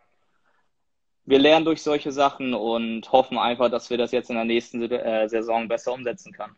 Wir 1.27 1.41
lernen 1.41 1.65
durch 1.65 1.83
solche 1.83 2.13
Sachen 2.13 2.55
und 2.55 3.11
hoffen 3.11 3.37
einfach, 3.37 3.69
dass 3.69 3.91
wir 3.91 3.99
das 3.99 4.13
jetzt 4.13 4.31
in 4.31 4.37
der 4.37 4.45
nächsten 4.45 4.81
äh, 4.91 5.29
Saison 5.29 5.67
besser 5.67 5.93
umsetzen 5.93 6.33
können. 6.33 6.55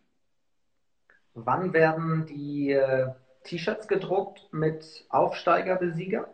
Wann 1.32 1.72
werden 1.72 2.26
die 2.26 2.72
äh, 2.72 3.08
T-Shirts 3.44 3.88
gedruckt 3.88 4.46
mit 4.52 5.06
Aufsteiger-Besieger? 5.08 6.28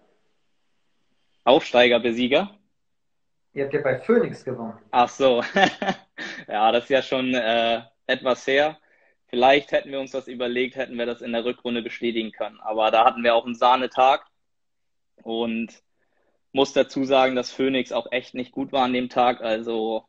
Aufsteiger-Besieger? 1.45 2.51
Ihr 3.53 3.65
habt 3.65 3.75
ja 3.75 3.83
bei 3.83 4.01
Phoenix 4.01 4.45
gewonnen. 4.45 4.79
Ach 4.91 5.09
so. 5.09 5.41
ja, 6.49 6.73
das 6.73 6.85
ist 6.85 6.91
ja 6.91 7.03
schon 7.03 7.35
äh, 7.35 7.83
etwas 8.09 8.45
her. 8.49 8.79
Vielleicht 9.29 9.71
hätten 9.71 9.93
wir 9.93 10.01
uns 10.01 10.11
das 10.11 10.27
überlegt, 10.27 10.75
hätten 10.75 10.99
wir 10.99 11.07
das 11.07 11.23
in 11.23 11.31
der 11.31 11.45
Rückrunde 11.45 11.83
bestätigen 11.83 12.33
können. 12.33 12.59
Aber 12.61 12.91
da 12.91 13.05
hatten 13.05 13.23
wir 13.23 13.37
auch 13.37 13.45
einen 13.45 13.55
Sahnetag 13.55 14.27
und 15.23 15.84
muss 16.55 16.73
dazu 16.73 17.05
sagen, 17.05 17.37
dass 17.37 17.53
Phoenix 17.53 17.93
auch 17.93 18.11
echt 18.13 18.35
nicht 18.35 18.53
gut 18.53 18.73
war 18.73 18.85
an 18.85 18.93
dem 18.93 19.09
Tag. 19.09 19.43
Also 19.43 20.07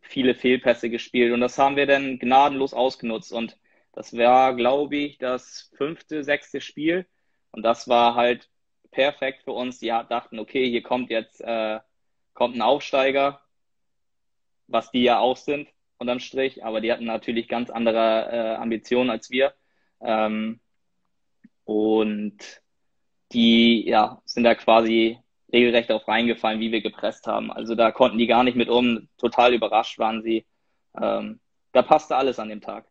viele 0.00 0.34
Fehlpässe 0.34 0.90
gespielt 0.90 1.32
und 1.32 1.40
das 1.40 1.58
haben 1.58 1.76
wir 1.76 1.86
dann 1.86 2.18
gnadenlos 2.18 2.74
ausgenutzt. 2.74 3.32
Und 3.32 3.58
das 3.92 4.16
war, 4.16 4.54
glaube 4.54 4.96
ich, 4.96 5.18
das 5.18 5.70
fünfte, 5.76 6.24
sechste 6.24 6.60
Spiel. 6.60 7.06
Und 7.52 7.62
das 7.62 7.88
war 7.88 8.14
halt 8.14 8.50
perfekt 8.90 9.44
für 9.44 9.52
uns. 9.52 9.78
Die 9.78 9.88
dachten, 9.88 10.38
okay, 10.38 10.68
hier 10.68 10.82
kommt 10.82 11.10
jetzt 11.10 11.40
äh, 11.40 11.80
kommt 12.34 12.56
ein 12.56 12.62
Aufsteiger, 12.62 13.40
was 14.68 14.90
die 14.90 15.02
ja 15.02 15.18
auch 15.18 15.36
sind 15.36 15.68
unterm 15.98 16.20
Strich, 16.20 16.64
aber 16.64 16.80
die 16.80 16.92
hatten 16.92 17.04
natürlich 17.06 17.48
ganz 17.48 17.70
andere 17.70 18.28
äh, 18.30 18.54
Ambitionen 18.56 19.10
als 19.10 19.30
wir. 19.30 19.54
Ähm, 20.00 20.60
und 21.64 22.62
die 23.32 23.86
ja, 23.86 24.22
sind 24.24 24.44
da 24.44 24.54
quasi 24.54 25.18
regelrecht 25.52 25.90
auf 25.92 26.06
reingefallen, 26.08 26.60
wie 26.60 26.72
wir 26.72 26.82
gepresst 26.82 27.26
haben. 27.26 27.52
Also 27.52 27.74
da 27.74 27.92
konnten 27.92 28.18
die 28.18 28.26
gar 28.26 28.44
nicht 28.44 28.56
mit 28.56 28.68
um. 28.68 29.08
Total 29.18 29.54
überrascht 29.54 29.98
waren 29.98 30.22
sie. 30.22 30.44
Ähm, 31.00 31.40
da 31.72 31.82
passte 31.82 32.16
alles 32.16 32.38
an 32.38 32.48
dem 32.48 32.60
Tag. 32.60 32.84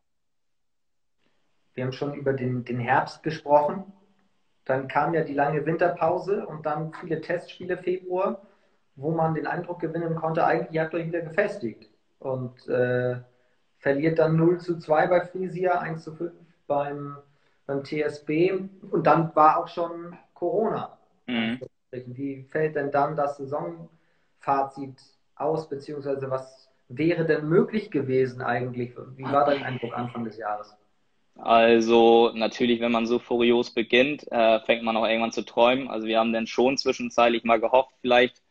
Wir 1.74 1.83
haben 1.83 1.91
schon 1.91 2.13
über 2.13 2.33
den, 2.33 2.63
den 2.63 2.79
Herbst 2.79 3.24
gesprochen. 3.24 3.91
Dann 4.63 4.88
kam 4.88 5.13
ja 5.13 5.24
die 5.24 5.33
lange 5.33 5.65
Winterpause 5.65 6.47
und 6.47 6.65
dann 6.65 6.93
viele 6.93 7.21
Testspiele 7.21 7.77
Februar, 7.77 8.41
wo 8.95 9.12
man 9.12 9.35
den 9.35 9.45
Eindruck 9.45 9.79
gewinnen 9.79 10.15
konnte, 10.15 10.45
eigentlich 10.45 10.74
ihr 10.74 10.81
habt 10.81 10.93
euch 10.95 11.07
wieder 11.07 11.21
gefestigt. 11.21 11.89
Und 12.19 12.67
äh, 12.67 13.17
verliert 13.79 14.17
dann 14.17 14.38
0 14.38 14.59
zu 14.59 14.79
2 14.79 15.07
bei 15.07 15.21
Frisia, 15.25 15.79
1 15.79 16.03
zu 16.03 16.15
5 16.15 16.31
beim, 16.65 17.17
beim 17.67 17.83
TSB. 17.83 18.53
Und 18.89 19.05
dann 19.05 19.35
war 19.35 19.57
auch 19.57 19.67
schon 19.67 20.17
Corona. 20.33 20.97
Mhm. 21.27 21.59
Wie 22.07 22.43
fällt 22.43 22.75
denn 22.75 22.91
dann 22.91 23.15
das 23.15 23.37
Saisonfazit 23.37 25.01
aus, 25.35 25.69
beziehungsweise 25.69 26.29
was 26.29 26.69
wäre 26.87 27.25
denn 27.25 27.47
möglich 27.47 27.91
gewesen 27.91 28.41
eigentlich? 28.41 28.93
Wie 29.15 29.23
war 29.23 29.45
dein 29.45 29.63
Eindruck 29.63 29.95
Anfang 29.95 30.23
des 30.23 30.37
Jahres? 30.37 30.75
Also 31.37 32.31
natürlich, 32.33 32.79
wenn 32.79 32.91
man 32.91 33.07
so 33.07 33.19
furios 33.19 33.71
beginnt, 33.71 34.31
äh, 34.31 34.59
fängt 34.61 34.83
man 34.83 34.95
auch 34.95 35.05
irgendwann 35.05 35.33
zu 35.33 35.43
träumen. 35.43 35.89
Also 35.89 36.07
wir 36.07 36.19
haben 36.19 36.31
dann 36.31 36.47
schon 36.47 36.77
zwischenzeitlich 36.77 37.43
mal 37.43 37.59
gehofft, 37.59 37.93
vielleicht 38.01 38.41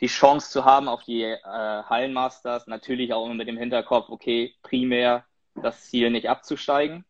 die 0.00 0.06
Chance 0.06 0.50
zu 0.50 0.64
haben 0.64 0.88
auf 0.88 1.02
die 1.02 1.22
äh, 1.22 1.38
Hallenmasters. 1.44 2.66
Natürlich 2.68 3.12
auch 3.12 3.26
immer 3.26 3.34
mit 3.34 3.48
dem 3.48 3.58
Hinterkopf, 3.58 4.10
okay, 4.10 4.54
primär 4.62 5.24
das 5.56 5.86
Ziel 5.86 6.10
nicht 6.10 6.28
abzusteigen. 6.28 7.04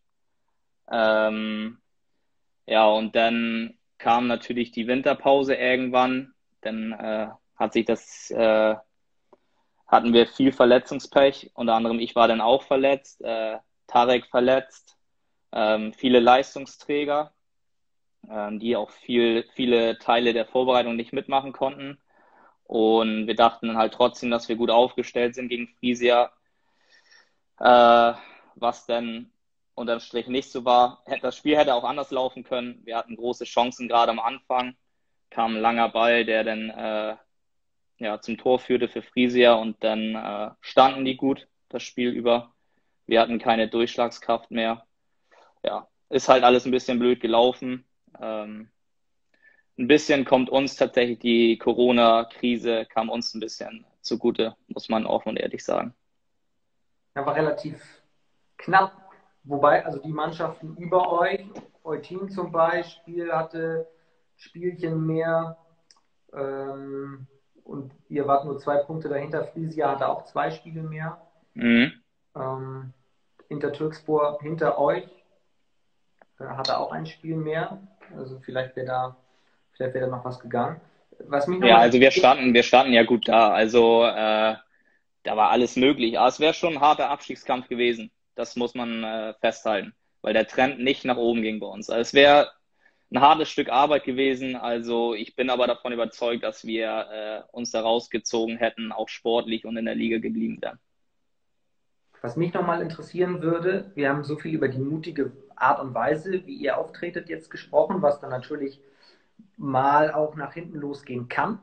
Ähm, 0.90 1.78
ja, 2.66 2.86
und 2.86 3.14
dann 3.14 3.74
kam 4.00 4.26
natürlich 4.26 4.72
die 4.72 4.88
Winterpause 4.88 5.54
irgendwann. 5.54 6.34
Dann 6.62 6.92
äh, 6.92 7.28
hat 7.56 7.72
sich 7.72 7.84
das, 7.84 8.30
äh, 8.30 8.74
hatten 9.86 10.12
wir 10.12 10.26
viel 10.26 10.52
Verletzungspech. 10.52 11.52
Unter 11.54 11.74
anderem 11.74 12.00
ich 12.00 12.16
war 12.16 12.26
dann 12.26 12.40
auch 12.40 12.64
verletzt, 12.64 13.22
äh, 13.22 13.58
Tarek 13.86 14.26
verletzt 14.26 14.96
ähm, 15.52 15.92
viele 15.92 16.20
Leistungsträger, 16.20 17.32
ähm, 18.28 18.58
die 18.58 18.76
auch 18.76 18.90
viel, 18.90 19.44
viele 19.54 19.98
Teile 19.98 20.32
der 20.32 20.46
Vorbereitung 20.46 20.96
nicht 20.96 21.12
mitmachen 21.12 21.52
konnten. 21.52 21.98
Und 22.64 23.26
wir 23.26 23.34
dachten 23.34 23.76
halt 23.76 23.94
trotzdem, 23.94 24.30
dass 24.30 24.48
wir 24.48 24.56
gut 24.56 24.70
aufgestellt 24.70 25.34
sind 25.34 25.48
gegen 25.48 25.68
Frisia, 25.78 26.30
äh, 27.58 28.14
was 28.54 28.86
dann 28.86 29.32
unterm 29.74 30.00
Strich 30.00 30.26
nicht 30.26 30.50
so 30.50 30.64
war. 30.64 31.02
Das 31.22 31.36
Spiel 31.36 31.56
hätte 31.56 31.74
auch 31.74 31.84
anders 31.84 32.10
laufen 32.10 32.44
können. 32.44 32.80
Wir 32.84 32.96
hatten 32.96 33.16
große 33.16 33.44
Chancen 33.44 33.88
gerade 33.88 34.10
am 34.10 34.20
Anfang. 34.20 34.76
Kam 35.30 35.56
ein 35.56 35.62
langer 35.62 35.88
Ball, 35.88 36.24
der 36.24 36.44
dann 36.44 36.70
äh, 36.70 37.16
ja, 37.98 38.20
zum 38.20 38.38
Tor 38.38 38.58
führte 38.58 38.88
für 38.88 39.02
Frisia 39.02 39.54
und 39.54 39.82
dann 39.84 40.14
äh, 40.14 40.50
standen 40.60 41.04
die 41.04 41.16
gut 41.16 41.48
das 41.68 41.82
Spiel 41.82 42.10
über. 42.10 42.52
Wir 43.06 43.20
hatten 43.20 43.38
keine 43.38 43.68
Durchschlagskraft 43.68 44.50
mehr 44.50 44.86
ja, 45.62 45.88
ist 46.08 46.28
halt 46.28 46.44
alles 46.44 46.64
ein 46.64 46.70
bisschen 46.70 46.98
blöd 46.98 47.20
gelaufen. 47.20 47.84
Ähm, 48.20 48.70
ein 49.78 49.86
bisschen 49.86 50.24
kommt 50.24 50.50
uns 50.50 50.76
tatsächlich 50.76 51.18
die 51.18 51.58
Corona-Krise, 51.58 52.86
kam 52.86 53.08
uns 53.08 53.34
ein 53.34 53.40
bisschen 53.40 53.86
zugute, 54.02 54.56
muss 54.68 54.88
man 54.88 55.06
offen 55.06 55.30
und 55.30 55.36
ehrlich 55.36 55.64
sagen. 55.64 55.94
Ja, 57.14 57.24
war 57.24 57.34
relativ 57.34 58.02
knapp. 58.56 59.09
Wobei, 59.44 59.84
also 59.84 59.98
die 59.98 60.12
Mannschaften 60.12 60.76
über 60.76 61.12
euch, 61.12 61.44
Eutin 61.82 62.28
zum 62.30 62.52
Beispiel, 62.52 63.32
hatte 63.32 63.86
Spielchen 64.36 65.06
mehr 65.06 65.56
ähm, 66.32 67.26
und 67.64 67.92
ihr 68.08 68.26
wart 68.26 68.44
nur 68.44 68.58
zwei 68.58 68.78
Punkte 68.78 69.08
dahinter. 69.08 69.44
Frisia 69.44 69.90
hatte 69.90 70.08
auch 70.08 70.24
zwei 70.24 70.50
Spiele 70.50 70.82
mehr. 70.82 71.20
Mhm. 71.54 71.92
Ähm, 72.34 72.92
Intertürkspor 73.48 74.38
hinter 74.40 74.78
euch 74.78 75.08
hatte 76.38 76.78
auch 76.78 76.92
ein 76.92 77.06
Spiel 77.06 77.36
mehr. 77.36 77.78
Also 78.16 78.40
vielleicht 78.40 78.76
wäre 78.76 78.86
da, 78.86 79.16
vielleicht 79.72 79.94
wäre 79.94 80.06
da 80.06 80.16
noch 80.16 80.24
was 80.24 80.40
gegangen. 80.40 80.80
Was 81.28 81.46
mich 81.46 81.62
ja, 81.62 81.76
also 81.76 82.00
wir 82.00 82.10
standen, 82.10 82.54
wir 82.54 82.62
standen 82.62 82.92
ja 82.92 83.02
gut 83.02 83.28
da. 83.28 83.50
Also 83.50 84.04
äh, 84.04 84.56
da 85.22 85.36
war 85.36 85.50
alles 85.50 85.76
möglich. 85.76 86.18
Aber 86.18 86.28
es 86.28 86.40
wäre 86.40 86.54
schon 86.54 86.74
ein 86.74 86.80
harter 86.80 87.10
Abstiegskampf 87.10 87.68
gewesen. 87.68 88.10
Das 88.40 88.56
muss 88.56 88.74
man 88.74 89.04
äh, 89.04 89.34
festhalten, 89.34 89.92
weil 90.22 90.32
der 90.32 90.46
Trend 90.46 90.80
nicht 90.80 91.04
nach 91.04 91.18
oben 91.18 91.42
ging 91.42 91.60
bei 91.60 91.66
uns. 91.66 91.90
Also 91.90 92.00
es 92.00 92.14
wäre 92.14 92.50
ein 93.12 93.20
hartes 93.20 93.50
Stück 93.50 93.68
Arbeit 93.68 94.04
gewesen. 94.04 94.56
Also 94.56 95.12
ich 95.12 95.36
bin 95.36 95.50
aber 95.50 95.66
davon 95.66 95.92
überzeugt, 95.92 96.42
dass 96.42 96.64
wir 96.64 97.06
äh, 97.12 97.42
uns 97.54 97.70
da 97.70 97.82
rausgezogen 97.82 98.56
hätten, 98.56 98.92
auch 98.92 99.10
sportlich 99.10 99.66
und 99.66 99.76
in 99.76 99.84
der 99.84 99.94
Liga 99.94 100.16
geblieben 100.16 100.56
wären. 100.62 100.78
Was 102.22 102.36
mich 102.36 102.54
nochmal 102.54 102.80
interessieren 102.80 103.42
würde, 103.42 103.92
wir 103.94 104.08
haben 104.08 104.24
so 104.24 104.38
viel 104.38 104.54
über 104.54 104.68
die 104.68 104.78
mutige 104.78 105.32
Art 105.54 105.78
und 105.78 105.92
Weise, 105.92 106.46
wie 106.46 106.54
ihr 106.54 106.78
auftretet, 106.78 107.28
jetzt 107.28 107.50
gesprochen, 107.50 108.00
was 108.00 108.20
dann 108.20 108.30
natürlich 108.30 108.80
mal 109.58 110.12
auch 110.12 110.34
nach 110.34 110.54
hinten 110.54 110.78
losgehen 110.78 111.28
kann. 111.28 111.58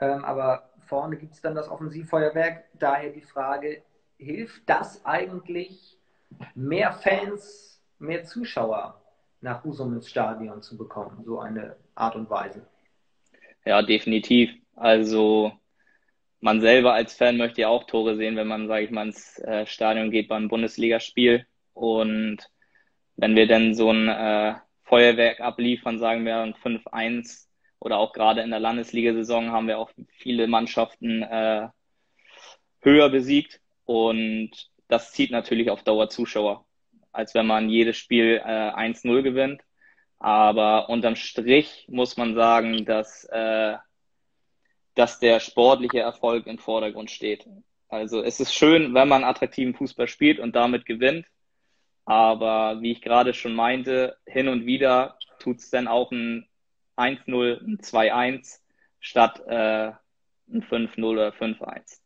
Ähm, 0.00 0.24
aber 0.24 0.70
vorne 0.86 1.16
gibt 1.16 1.34
es 1.34 1.40
dann 1.40 1.54
das 1.54 1.68
Offensivfeuerwerk. 1.68 2.64
Daher 2.80 3.10
die 3.10 3.20
Frage, 3.20 3.84
hilft 4.18 4.68
das 4.68 5.04
eigentlich, 5.04 5.99
mehr 6.54 6.92
Fans, 6.92 7.82
mehr 7.98 8.24
Zuschauer 8.24 9.00
nach 9.40 9.64
Husum 9.64 9.94
ins 9.94 10.08
Stadion 10.08 10.62
zu 10.62 10.76
bekommen, 10.76 11.22
so 11.24 11.40
eine 11.40 11.76
Art 11.94 12.16
und 12.16 12.28
Weise? 12.28 12.66
Ja, 13.64 13.82
definitiv. 13.82 14.50
Also 14.74 15.52
man 16.40 16.60
selber 16.60 16.94
als 16.94 17.14
Fan 17.14 17.36
möchte 17.36 17.62
ja 17.62 17.68
auch 17.68 17.84
Tore 17.84 18.16
sehen, 18.16 18.36
wenn 18.36 18.48
man, 18.48 18.66
sage 18.66 18.84
ich 18.84 18.90
mal, 18.90 19.06
ins 19.06 19.38
äh, 19.40 19.66
Stadion 19.66 20.10
geht 20.10 20.28
beim 20.28 20.48
Bundesligaspiel. 20.48 21.46
Und 21.74 22.38
wenn 23.16 23.36
wir 23.36 23.46
dann 23.46 23.74
so 23.74 23.90
ein 23.90 24.08
äh, 24.08 24.54
Feuerwerk 24.84 25.40
abliefern, 25.40 25.98
sagen 25.98 26.24
wir 26.24 26.38
ein 26.38 26.54
5-1 26.54 27.46
oder 27.78 27.98
auch 27.98 28.12
gerade 28.12 28.40
in 28.42 28.50
der 28.50 28.60
Landesliga-Saison 28.60 29.52
haben 29.52 29.66
wir 29.66 29.78
auch 29.78 29.90
viele 30.16 30.46
Mannschaften 30.46 31.22
äh, 31.22 31.68
höher 32.80 33.08
besiegt. 33.10 33.60
Und 33.84 34.70
das 34.90 35.12
zieht 35.12 35.30
natürlich 35.30 35.70
auf 35.70 35.82
Dauer 35.82 36.08
Zuschauer, 36.08 36.66
als 37.12 37.34
wenn 37.34 37.46
man 37.46 37.68
jedes 37.70 37.96
Spiel 37.96 38.40
äh, 38.44 38.70
1-0 38.70 39.22
gewinnt. 39.22 39.62
Aber 40.18 40.90
unterm 40.90 41.16
Strich 41.16 41.86
muss 41.88 42.16
man 42.16 42.34
sagen, 42.34 42.84
dass 42.84 43.24
äh, 43.24 43.76
dass 44.94 45.18
der 45.18 45.40
sportliche 45.40 46.00
Erfolg 46.00 46.46
im 46.46 46.58
Vordergrund 46.58 47.10
steht. 47.10 47.46
Also 47.88 48.22
es 48.22 48.40
ist 48.40 48.54
schön, 48.54 48.94
wenn 48.94 49.08
man 49.08 49.24
attraktiven 49.24 49.74
Fußball 49.74 50.08
spielt 50.08 50.38
und 50.38 50.54
damit 50.54 50.86
gewinnt. 50.86 51.26
Aber 52.04 52.80
wie 52.80 52.92
ich 52.92 53.02
gerade 53.02 53.34
schon 53.34 53.54
meinte, 53.54 54.16
hin 54.26 54.48
und 54.48 54.66
wieder 54.66 55.18
tut 55.38 55.58
es 55.58 55.70
dann 55.70 55.88
auch 55.88 56.10
ein 56.10 56.46
1-0, 56.96 57.64
ein 57.64 57.78
2-1 57.78 58.60
statt 59.00 59.40
äh, 59.46 59.92
ein 60.52 60.62
5-0 60.62 61.04
oder 61.04 61.28
5-1. 61.30 62.00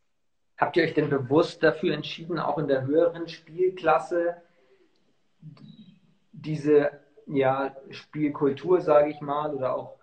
Habt 0.56 0.76
ihr 0.76 0.84
euch 0.84 0.94
denn 0.94 1.10
bewusst 1.10 1.62
dafür 1.62 1.94
entschieden, 1.94 2.38
auch 2.38 2.58
in 2.58 2.68
der 2.68 2.86
höheren 2.86 3.28
Spielklasse 3.28 4.36
diese 6.32 6.92
ja, 7.26 7.74
Spielkultur, 7.90 8.80
sage 8.80 9.10
ich 9.10 9.20
mal, 9.20 9.52
oder 9.54 9.74
auch 9.74 9.96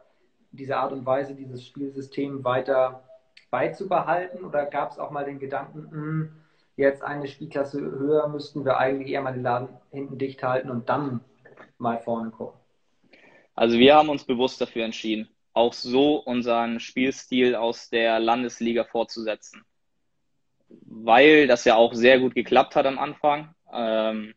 diese 0.52 0.78
Art 0.78 0.92
und 0.92 1.06
Weise, 1.06 1.36
dieses 1.36 1.66
Spielsystem 1.66 2.44
weiter 2.44 3.04
beizubehalten? 3.50 4.44
Oder 4.44 4.66
gab 4.66 4.92
es 4.92 5.00
auch 5.00 5.12
mal 5.12 5.26
den 5.26 5.40
Gedanken, 5.40 5.84
mh, 5.84 5.92
hm, 5.92 6.32
jetzt 6.78 7.04
eine 7.04 7.28
Spielklasse 7.28 7.80
höher 7.80 8.28
müssten 8.28 8.66
wir 8.66 8.78
eigentlich 8.78 9.12
eher 9.12 9.22
mal 9.22 9.34
den 9.34 9.44
Laden 9.44 9.70
hinten 9.92 10.18
dicht 10.18 10.42
halten 10.42 10.70
und 10.70 10.90
dann 10.90 11.22
mal 11.78 12.00
vorne 12.00 12.32
gucken? 12.32 12.60
Also 13.56 13.78
wir 13.78 13.96
haben 13.96 14.10
uns 14.10 14.24
bewusst 14.24 14.60
dafür 14.62 14.86
entschieden, 14.86 15.30
auch 15.54 15.74
so 15.74 16.16
unseren 16.16 16.80
Spielstil 16.80 17.56
aus 17.56 17.90
der 17.90 18.20
Landesliga 18.20 18.84
fortzusetzen. 18.86 19.64
Weil 20.82 21.48
das 21.48 21.66
ja 21.66 21.76
auch 21.76 21.94
sehr 21.94 22.20
gut 22.20 22.36
geklappt 22.36 22.76
hat 22.76 22.86
am 22.86 23.00
Anfang. 23.00 23.54
Ähm, 23.74 24.34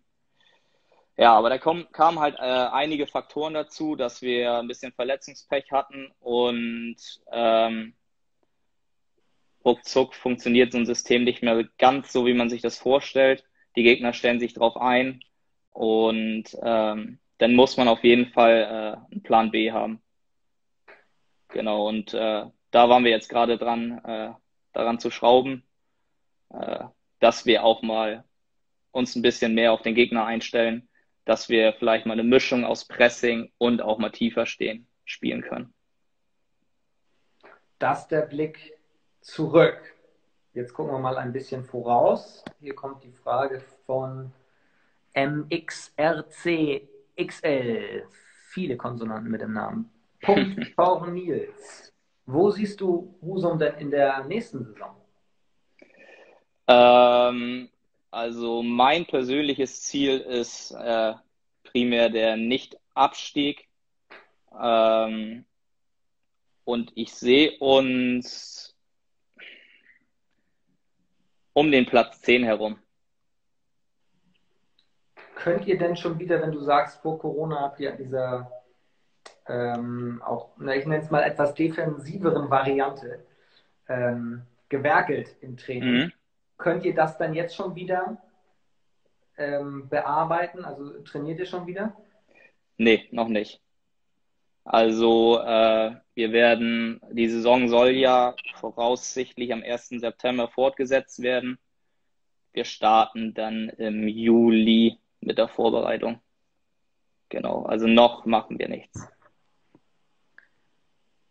ja, 1.17 1.35
aber 1.35 1.49
da 1.49 1.59
kamen 1.59 1.87
kam 1.93 2.19
halt 2.19 2.37
äh, 2.39 2.43
einige 2.43 3.07
Faktoren 3.07 3.55
dazu, 3.55 3.95
dass 3.95 4.21
wir 4.23 4.59
ein 4.59 4.69
bisschen 4.69 4.93
Verletzungspech 4.93 5.71
hatten 5.71 6.13
und 6.21 6.97
ähm, 7.31 7.95
ruckzuck 9.65 10.15
funktioniert 10.15 10.73
so 10.73 10.79
ein 10.79 10.87
System 10.87 11.25
nicht 11.25 11.43
mehr 11.43 11.65
ganz 11.79 12.13
so, 12.13 12.27
wie 12.27 12.35
man 12.35 12.51
sich 12.51 12.63
das 12.63 12.79
vorstellt. 12.79 13.45
Die 13.77 13.83
Gegner 13.83 14.13
stellen 14.13 14.41
sich 14.41 14.55
drauf 14.55 14.77
ein 14.77 15.21
und 15.73 16.45
ähm, 16.63 17.19
dann 17.39 17.55
muss 17.55 17.77
man 17.77 17.89
auf 17.89 18.05
jeden 18.05 18.33
Fall 18.33 18.99
äh, 19.11 19.13
einen 19.13 19.23
Plan 19.23 19.51
B 19.51 19.73
haben. 19.73 20.01
Genau, 21.49 21.89
und 21.89 22.13
äh, 22.15 22.45
da 22.71 22.89
waren 22.89 23.05
wir 23.05 23.11
jetzt 23.11 23.29
gerade 23.29 23.59
dran, 23.59 24.01
äh, 24.05 24.33
daran 24.73 24.99
zu 24.99 25.11
schrauben, 25.11 25.63
äh, 26.59 26.85
dass 27.21 27.47
wir 27.47 27.65
auch 27.65 27.83
mal 27.83 28.25
uns 28.91 29.17
ein 29.17 29.23
bisschen 29.23 29.55
mehr 29.55 29.73
auf 29.73 29.83
den 29.83 29.95
Gegner 29.95 30.25
einstellen 30.25 30.89
dass 31.25 31.49
wir 31.49 31.73
vielleicht 31.75 32.07
mal 32.07 32.13
eine 32.13 32.23
Mischung 32.25 32.65
aus 32.65 32.87
Pressing 32.87 33.51
und 33.59 33.83
auch 33.83 33.99
mal 33.99 34.11
tiefer 34.11 34.47
stehen 34.47 34.87
spielen 35.05 35.43
können. 35.43 35.75
Das 37.79 38.09
der 38.09 38.23
Blick 38.23 38.79
zurück. 39.21 39.79
Jetzt 40.55 40.73
gucken 40.73 40.95
wir 40.95 40.99
mal 40.99 41.19
ein 41.19 41.33
bisschen 41.33 41.65
voraus. 41.65 42.45
Hier 42.61 42.75
kommt 42.75 43.03
die 43.05 43.13
Frage 43.13 43.61
von 43.87 44.33
MXRCXL. 45.15 46.89
Viele 48.51 48.77
Konsonanten 48.77 49.31
mit 49.31 49.41
dem 49.41 49.53
Namen. 49.53 49.91
Punkt 50.21 50.77
Pauchen 50.77 51.15
Nils. 51.15 51.93
Wo 52.27 52.51
siehst 52.51 52.81
du 52.81 53.19
Husum 53.21 53.59
denn 53.59 53.75
in 53.75 53.91
der 53.91 54.25
nächsten 54.25 54.65
Saison? 54.65 54.97
Ähm, 56.67 57.69
also 58.11 58.63
mein 58.63 59.07
persönliches 59.07 59.83
Ziel 59.83 60.21
ist 60.21 60.73
äh, 60.73 61.15
primär 61.65 62.11
der 62.11 62.37
Nicht-Abstieg. 62.37 63.69
Ähm, 64.61 65.45
und 66.65 66.93
ich 66.95 67.13
sehe 67.13 67.59
uns 67.59 68.75
um 71.53 71.71
den 71.71 71.87
Platz 71.87 72.21
10 72.23 72.45
herum. 72.45 72.79
Könnt 75.35 75.67
ihr 75.67 75.79
denn 75.79 75.97
schon 75.97 76.19
wieder, 76.19 76.41
wenn 76.41 76.53
du 76.53 76.61
sagst, 76.61 77.03
vor 77.03 77.19
Corona 77.19 77.61
habt 77.61 77.81
ihr 77.81 77.93
an 77.93 77.99
dieser 77.99 78.51
ähm, 79.47 80.23
auch, 80.25 80.51
na, 80.57 80.75
ich 80.75 80.87
nenne 80.87 81.03
es 81.03 81.11
mal 81.11 81.23
etwas 81.23 81.55
defensiveren 81.55 82.49
Variante 82.49 83.25
ähm, 83.89 84.43
gewerkelt 84.69 85.37
im 85.41 85.57
Training. 85.57 86.05
Mhm. 86.05 86.13
Könnt 86.57 86.85
ihr 86.85 86.95
das 86.95 87.19
dann 87.19 87.35
jetzt 87.35 87.57
schon 87.57 87.75
wieder 87.75 88.19
ähm, 89.37 89.89
bearbeiten? 89.89 90.65
Also 90.65 91.03
trainiert 91.03 91.39
ihr 91.39 91.47
schon 91.47 91.67
wieder? 91.67 91.97
Nee, 92.77 93.09
noch 93.11 93.29
nicht. 93.29 93.61
Also 94.65 95.41
äh, 95.41 95.95
wir 96.15 96.33
werden, 96.33 97.01
die 97.11 97.29
Saison 97.29 97.69
soll 97.69 97.91
ja 97.91 98.35
voraussichtlich 98.55 99.53
am 99.53 99.63
1. 99.63 99.89
September 100.01 100.49
fortgesetzt 100.49 101.23
werden. 101.23 101.59
Wir 102.53 102.65
starten 102.65 103.35
dann 103.35 103.69
im 103.69 104.09
Juli 104.09 104.99
mit 105.21 105.39
der 105.39 105.49
Vorbereitung. 105.49 106.21
Genau, 107.29 107.65
also 107.65 107.87
noch 107.87 108.27
machen 108.27 108.59
wir 108.59 108.69
nichts. 108.69 109.09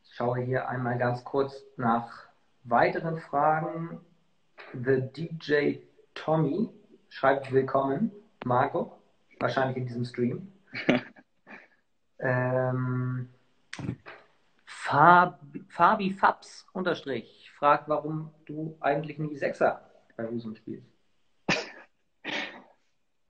Ich 0.04 0.14
schaue 0.14 0.42
hier 0.42 0.68
einmal 0.68 0.98
ganz 0.98 1.24
kurz 1.24 1.64
nach 1.78 2.28
weiteren 2.64 3.18
Fragen. 3.18 4.00
The 4.72 5.02
DJ 5.16 5.80
Tommy 6.14 6.70
schreibt 7.10 7.52
willkommen, 7.52 8.12
Marco, 8.46 8.98
wahrscheinlich 9.40 9.78
in 9.78 9.86
diesem 9.86 10.06
Stream. 10.06 10.52
ähm, 12.20 13.30
Fabi, 14.66 15.64
Fabi 15.68 16.12
Fabs 16.12 16.68
unterstrich 16.74 17.52
fragt, 17.58 17.88
warum 17.90 18.32
du 18.46 18.78
eigentlich 18.80 19.20
nie 19.20 19.36
Sechser 19.36 19.90
bei 20.18 20.28
Husum 20.28 20.56
spielst. 20.56 20.88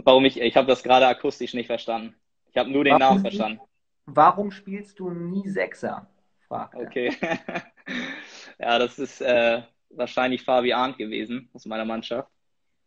Warum 0.06 0.26
ich, 0.26 0.40
ich 0.40 0.58
habe 0.58 0.68
das 0.68 0.84
gerade 0.84 1.08
akustisch 1.08 1.54
nicht 1.54 1.68
verstanden. 1.68 2.14
Ich 2.52 2.58
habe 2.58 2.70
nur 2.70 2.84
den 2.84 2.92
warum, 2.92 3.00
Namen 3.00 3.22
verstanden. 3.22 3.62
Warum 4.06 4.52
spielst 4.52 5.00
du 5.00 5.10
nie 5.10 5.48
Sechser? 5.48 6.10
fragt 6.48 6.76
er. 6.76 6.82
Okay. 6.82 7.16
ja, 8.60 8.80
das 8.80 9.00
ist 9.00 9.22
äh, 9.22 9.64
wahrscheinlich 9.96 10.44
Fabi 10.44 10.74
Arndt 10.74 10.98
gewesen 10.98 11.50
aus 11.54 11.66
meiner 11.66 11.86
Mannschaft. 11.86 12.30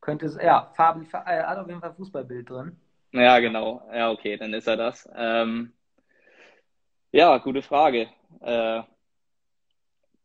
Könnte 0.01 0.27
es, 0.27 0.37
ja, 0.37 0.71
Fabi 0.75 1.07
äh, 1.13 1.43
hat 1.43 1.59
auf 1.59 1.69
jeden 1.69 1.81
Fall 1.81 1.95
Fußballbild 1.95 2.49
drin. 2.49 2.77
Ja, 3.13 3.39
genau. 3.39 3.83
Ja, 3.93 4.11
okay, 4.11 4.37
dann 4.37 4.53
ist 4.53 4.67
er 4.67 4.77
das. 4.77 5.09
Ähm, 5.15 5.73
ja, 7.13 7.39
gute 7.39 7.63
Frage. 7.63 8.09
Äh, 8.41 8.83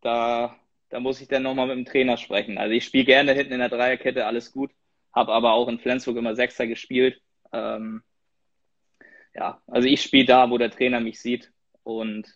da, 0.01 0.55
da 0.89 0.99
muss 0.99 1.21
ich 1.21 1.27
dann 1.27 1.43
nochmal 1.43 1.67
mit 1.67 1.77
dem 1.77 1.85
Trainer 1.85 2.17
sprechen. 2.17 2.57
Also 2.57 2.73
ich 2.73 2.85
spiele 2.85 3.05
gerne 3.05 3.33
hinten 3.33 3.53
in 3.53 3.59
der 3.59 3.69
Dreierkette, 3.69 4.25
alles 4.25 4.51
gut. 4.51 4.71
Habe 5.13 5.31
aber 5.33 5.53
auch 5.53 5.67
in 5.67 5.79
Flensburg 5.79 6.17
immer 6.17 6.35
Sechser 6.35 6.67
gespielt. 6.67 7.21
Ähm, 7.53 8.03
ja, 9.33 9.61
also 9.67 9.87
ich 9.87 10.01
spiele 10.01 10.25
da, 10.25 10.49
wo 10.49 10.57
der 10.57 10.71
Trainer 10.71 10.99
mich 10.99 11.21
sieht. 11.21 11.51
Und 11.83 12.27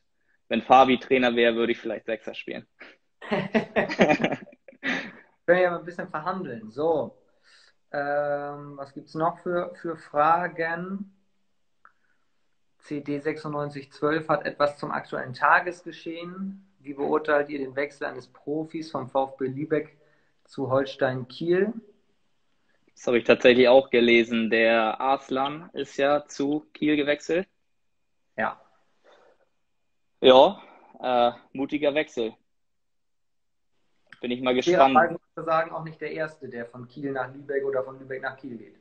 wenn 0.47 0.61
Fabi 0.61 0.99
Trainer 0.99 1.35
wäre, 1.35 1.55
würde 1.55 1.71
ich 1.71 1.79
vielleicht 1.79 2.05
Sechser 2.05 2.33
spielen. 2.33 2.67
Können 5.45 5.57
wir 5.57 5.59
ja 5.59 5.71
mal 5.71 5.79
ein 5.79 5.85
bisschen 5.85 6.09
verhandeln. 6.09 6.71
So, 6.71 7.17
ähm, 7.91 8.77
was 8.77 8.93
gibt 8.93 9.07
es 9.07 9.15
noch 9.15 9.39
für, 9.39 9.73
für 9.75 9.95
Fragen? 9.95 11.11
CD 12.79 13.19
9612 13.19 14.29
hat 14.29 14.45
etwas 14.45 14.77
zum 14.77 14.91
aktuellen 14.91 15.33
Tagesgeschehen. 15.33 16.71
Wie 16.79 16.93
beurteilt 16.93 17.49
ihr 17.49 17.57
den 17.57 17.75
Wechsel 17.75 18.05
eines 18.05 18.27
Profis 18.27 18.91
vom 18.91 19.09
VfB 19.09 19.47
Lübeck 19.47 19.97
zu 20.43 20.69
Holstein 20.69 21.27
Kiel? 21.27 21.73
Das 22.93 23.07
habe 23.07 23.17
ich 23.17 23.23
tatsächlich 23.23 23.67
auch 23.67 23.89
gelesen. 23.89 24.49
Der 24.51 25.01
Arslan 25.01 25.69
ist 25.73 25.97
ja 25.97 26.25
zu 26.27 26.65
Kiel 26.73 26.95
gewechselt. 26.95 27.47
Ja. 28.37 28.61
Ja, 30.21 30.61
äh, 31.01 31.31
mutiger 31.53 31.93
Wechsel. 31.95 32.35
Bin 34.21 34.31
ich 34.31 34.41
mal 34.41 34.55
gespannt. 34.55 34.95
Fairerweise 34.95 35.19
muss 35.35 35.45
sagen, 35.45 35.71
auch 35.71 35.83
nicht 35.83 36.01
der 36.01 36.11
Erste, 36.11 36.49
der 36.49 36.65
von 36.65 36.87
Kiel 36.87 37.11
nach 37.11 37.33
Lübeck 37.33 37.63
oder 37.63 37.83
von 37.83 37.99
Lübeck 37.99 38.21
nach 38.21 38.37
Kiel 38.37 38.57
geht. 38.57 38.75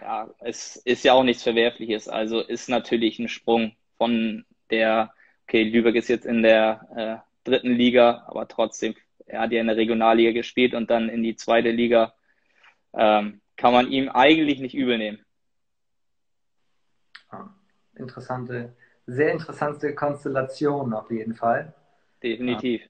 Ja, 0.00 0.28
es 0.40 0.76
ist 0.76 1.04
ja 1.04 1.12
auch 1.12 1.22
nichts 1.22 1.42
Verwerfliches. 1.42 2.08
Also 2.08 2.40
ist 2.40 2.68
natürlich 2.68 3.18
ein 3.18 3.28
Sprung 3.28 3.72
von 3.96 4.44
der, 4.70 5.12
okay, 5.46 5.64
Lübeck 5.64 5.96
ist 5.96 6.08
jetzt 6.08 6.26
in 6.26 6.42
der 6.42 7.24
äh, 7.44 7.48
dritten 7.48 7.72
Liga, 7.72 8.24
aber 8.26 8.46
trotzdem, 8.48 8.94
er 9.26 9.40
hat 9.40 9.52
ja 9.52 9.60
in 9.60 9.66
der 9.66 9.76
Regionalliga 9.76 10.32
gespielt 10.32 10.74
und 10.74 10.90
dann 10.90 11.08
in 11.08 11.22
die 11.22 11.36
zweite 11.36 11.70
Liga. 11.70 12.14
Ähm, 12.94 13.40
kann 13.56 13.72
man 13.72 13.90
ihm 13.90 14.08
eigentlich 14.08 14.60
nicht 14.60 14.74
übel 14.74 14.98
nehmen. 14.98 15.24
Ja, 17.32 17.54
interessante, 17.96 18.76
sehr 19.06 19.32
interessante 19.32 19.94
Konstellation 19.94 20.92
auf 20.94 21.10
jeden 21.10 21.34
Fall. 21.34 21.74
Definitiv. 22.22 22.82
Ja 22.82 22.88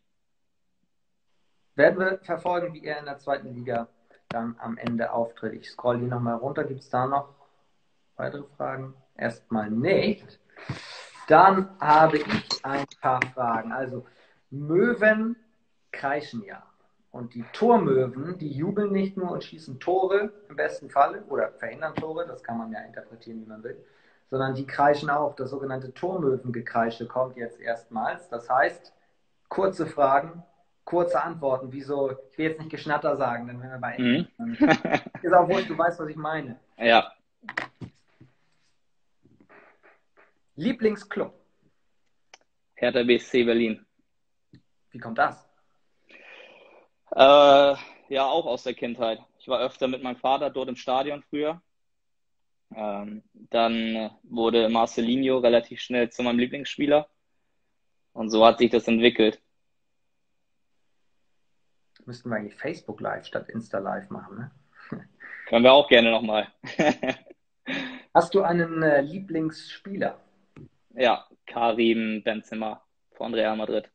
werden 1.79 2.01
wir 2.01 2.19
verfolgen, 2.19 2.75
wie 2.75 2.85
er 2.85 2.99
in 2.99 3.07
der 3.07 3.19
zweiten 3.19 3.55
Liga 3.55 3.89
dann 4.29 4.57
am 4.59 4.77
Ende 4.77 5.13
auftritt. 5.13 5.55
Ich 5.55 5.71
scroll 5.71 5.99
hier 5.99 6.09
nochmal 6.09 6.37
runter. 6.37 6.65
Gibt 6.65 6.81
es 6.81 6.91
da 6.91 7.07
noch 7.07 7.35
weitere 8.17 8.45
Fragen? 8.57 8.95
Erstmal 9.17 9.71
nicht. 9.71 10.41
Dann 11.29 11.71
habe 11.81 12.19
ich 12.19 12.65
ein 12.65 12.85
paar 13.01 13.21
Fragen. 13.35 13.73
Also, 13.73 14.07
Möwen 14.51 15.37
kreischen 15.93 16.45
ja. 16.45 16.63
Und 17.11 17.35
die 17.35 17.45
Tormöwen, 17.53 18.39
die 18.39 18.51
jubeln 18.51 18.93
nicht 18.93 19.17
nur 19.17 19.31
und 19.31 19.45
schießen 19.45 19.81
Tore 19.81 20.33
im 20.49 20.57
besten 20.57 20.91
Falle 20.91 21.23
oder 21.29 21.53
verhindern 21.53 21.95
Tore, 21.95 22.27
das 22.27 22.43
kann 22.43 22.59
man 22.59 22.71
ja 22.71 22.81
interpretieren, 22.81 23.41
wie 23.41 23.49
man 23.49 23.63
will, 23.63 23.83
sondern 24.31 24.55
die 24.55 24.67
kreischen 24.67 25.09
auch. 25.09 25.35
Das 25.35 25.51
sogenannte 25.51 25.95
Tormöwengekreische 25.95 27.07
kommt 27.07 27.37
jetzt 27.37 27.61
erstmals. 27.61 28.29
Das 28.29 28.51
heißt, 28.51 28.93
kurze 29.49 29.87
Fragen, 29.87 30.43
kurze 30.89 31.23
Antworten. 31.23 31.71
Wieso, 31.71 32.13
ich 32.31 32.39
will 32.39 32.47
jetzt 32.47 32.61
nicht 32.61 32.71
Geschnatter 32.71 33.15
sagen, 33.15 33.47
dann 33.47 33.61
wenn 33.61 33.71
wir 33.71 33.79
bei 33.79 33.99
mhm. 33.99 34.27
Ist 35.23 35.35
auch 35.35 35.47
wurscht, 35.47 35.69
du 35.69 35.77
weißt, 35.77 36.01
was 36.01 36.09
ich 36.09 36.17
meine. 36.17 36.59
Ja. 36.79 37.13
Lieblingsclub? 40.57 41.35
Hertha 42.75 43.03
BSC 43.03 43.45
Berlin. 43.45 43.85
Wie 44.91 44.99
kommt 44.99 45.19
das? 45.19 45.47
Äh, 47.15 47.75
ja, 48.09 48.25
auch 48.25 48.47
aus 48.47 48.63
der 48.63 48.73
Kindheit. 48.73 49.21
Ich 49.41 49.49
war 49.49 49.61
öfter 49.61 49.89
mit 49.89 50.03
meinem 50.03 50.17
Vater 50.17 50.49
dort 50.49 50.71
im 50.71 50.77
Stadion 50.77 51.23
früher. 51.29 51.61
Ähm, 52.75 53.23
dann 53.51 54.11
wurde 54.23 54.71
Marcelinho 54.71 55.39
relativ 55.39 55.81
schnell 55.81 56.09
zu 56.09 56.23
meinem 56.23 56.39
Lieblingsspieler. 56.39 57.09
Und 58.15 58.31
so 58.31 58.45
hat 58.47 58.59
sich 58.59 58.71
das 58.71 58.89
entwickelt. 58.89 59.43
Müssten 62.09 62.31
wir 62.31 62.37
eigentlich 62.37 62.55
Facebook 62.55 63.03
Live 63.03 63.27
statt 63.27 63.51
Insta 63.51 63.81
Live 63.81 64.09
machen, 64.09 64.39
ne? 64.39 64.51
Können 65.47 65.63
wir 65.63 65.75
auch 65.75 65.87
gerne 65.91 66.11
nochmal. 66.11 66.51
Hast 68.15 68.35
du 68.35 68.41
einen 68.41 68.83
äh, 68.83 69.03
Lieblingsspieler? 69.03 70.19
Ja, 70.95 71.29
Karim 71.47 72.23
Benzema 72.23 72.83
von 73.13 73.35
Real 73.35 73.55
Madrid. 73.59 73.91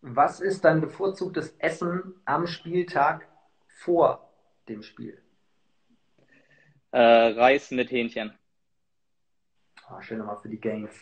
Was 0.00 0.40
ist 0.40 0.64
dein 0.64 0.80
bevorzugtes 0.80 1.54
Essen 1.58 2.20
am 2.24 2.48
Spieltag 2.48 3.28
vor 3.68 4.28
dem 4.68 4.82
Spiel? 4.82 5.22
Äh, 6.90 6.98
Reis 6.98 7.70
mit 7.70 7.92
Hähnchen. 7.92 8.36
Oh, 9.88 10.00
schön 10.00 10.18
nochmal 10.18 10.40
für 10.40 10.48
die 10.48 10.58
Games. 10.58 11.00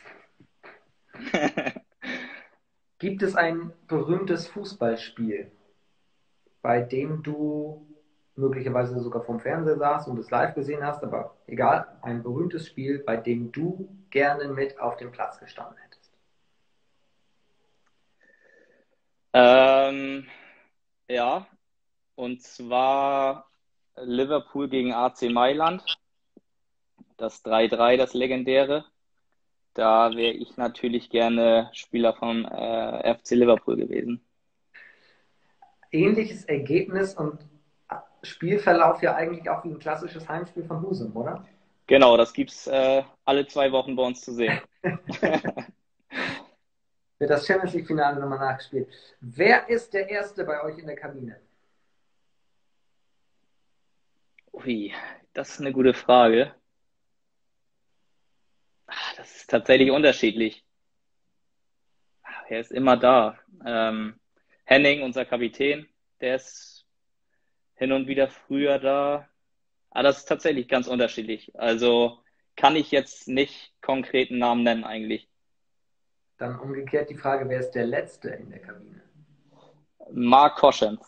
Gibt 2.99 3.23
es 3.23 3.35
ein 3.35 3.73
berühmtes 3.89 4.49
Fußballspiel, 4.49 5.51
bei 6.63 6.81
dem 6.81 7.23
du 7.23 7.87
möglicherweise 8.37 8.99
sogar 9.01 9.23
vom 9.23 9.41
Fernseher 9.41 9.77
saßt 9.77 10.09
und 10.09 10.19
es 10.19 10.31
live 10.31 10.55
gesehen 10.55 10.85
hast, 10.85 11.03
aber 11.03 11.37
egal, 11.47 11.99
ein 12.03 12.23
berühmtes 12.23 12.67
Spiel, 12.67 12.99
bei 12.99 13.17
dem 13.17 13.53
du 13.53 13.89
gerne 14.11 14.49
mit 14.49 14.79
auf 14.81 14.97
dem 14.97 15.13
Platz 15.13 15.39
gestanden 15.39 15.77
hättest? 15.79 16.13
Ähm, 19.33 20.27
ja, 21.09 21.47
und 22.15 22.43
zwar 22.43 23.51
Liverpool 23.97 24.69
gegen 24.69 24.93
AC 24.93 25.23
Mailand. 25.31 25.85
Das 27.17 27.45
3-3, 27.45 27.97
das 27.97 28.15
legendäre. 28.15 28.85
Da 29.75 30.15
wäre 30.15 30.33
ich 30.33 30.57
natürlich 30.57 31.11
gerne 31.11 31.69
Spieler 31.73 32.15
vom 32.15 32.45
äh, 32.45 33.15
FC 33.15 33.33
Liverpool 33.33 33.77
gewesen. 33.77 34.25
Ähnliches 35.91 36.45
Ergebnis 36.45 37.15
und 37.15 37.39
Spielverlauf 38.23 39.03
ja 39.03 39.15
eigentlich 39.15 39.49
auch 39.51 39.65
wie 39.65 39.71
ein 39.71 39.79
klassisches 39.79 40.29
Heimspiel 40.29 40.65
von 40.65 40.81
Husum, 40.83 41.15
oder? 41.15 41.45
Genau, 41.87 42.17
das 42.17 42.33
gibt 42.33 42.51
es 42.51 42.67
äh, 42.67 43.03
alle 43.25 43.47
zwei 43.47 43.71
Wochen 43.73 43.95
bei 43.95 44.03
uns 44.03 44.23
zu 44.23 44.33
sehen. 44.33 44.59
Wird 47.19 47.31
das 47.31 47.47
Champions 47.47 47.75
League-Finale 47.75 48.21
nochmal 48.21 48.39
nachgespielt. 48.39 48.89
Wer 49.21 49.69
ist 49.69 49.93
der 49.95 50.09
Erste 50.09 50.45
bei 50.45 50.63
euch 50.63 50.79
in 50.79 50.87
der 50.87 50.97
Kabine? 50.97 51.41
Ui, 54.53 54.93
das 55.33 55.51
ist 55.51 55.61
eine 55.61 55.73
gute 55.73 55.95
Frage. 55.95 56.55
Das 59.25 59.37
ist 59.37 59.49
tatsächlich 59.49 59.91
unterschiedlich. 59.91 60.67
Er 62.51 62.61
ist 62.61 62.71
immer 62.71 62.99
da. 62.99 63.39
Ähm, 63.65 64.21
Henning, 64.65 65.03
unser 65.03 65.25
Kapitän, 65.25 65.89
der 66.21 66.37
ist 66.37 66.85
hin 67.77 67.93
und 67.93 68.07
wieder 68.07 68.29
früher 68.29 68.79
da. 68.79 69.27
Aber 69.89 70.03
das 70.03 70.19
ist 70.19 70.27
tatsächlich 70.27 70.69
ganz 70.69 70.89
unterschiedlich. 70.89 71.59
Also 71.59 72.19
kann 72.55 72.77
ich 72.77 72.91
jetzt 72.91 73.27
nicht 73.27 73.73
konkreten 73.81 74.37
Namen 74.37 74.63
nennen 74.63 74.85
eigentlich. 74.85 75.27
Dann 76.37 76.59
umgekehrt 76.59 77.09
die 77.09 77.17
Frage, 77.17 77.49
wer 77.49 77.61
ist 77.61 77.71
der 77.71 77.87
Letzte 77.87 78.29
in 78.29 78.51
der 78.51 78.61
Kabine? 78.61 79.01
Mark 80.13 80.59
Koschens. 80.59 81.01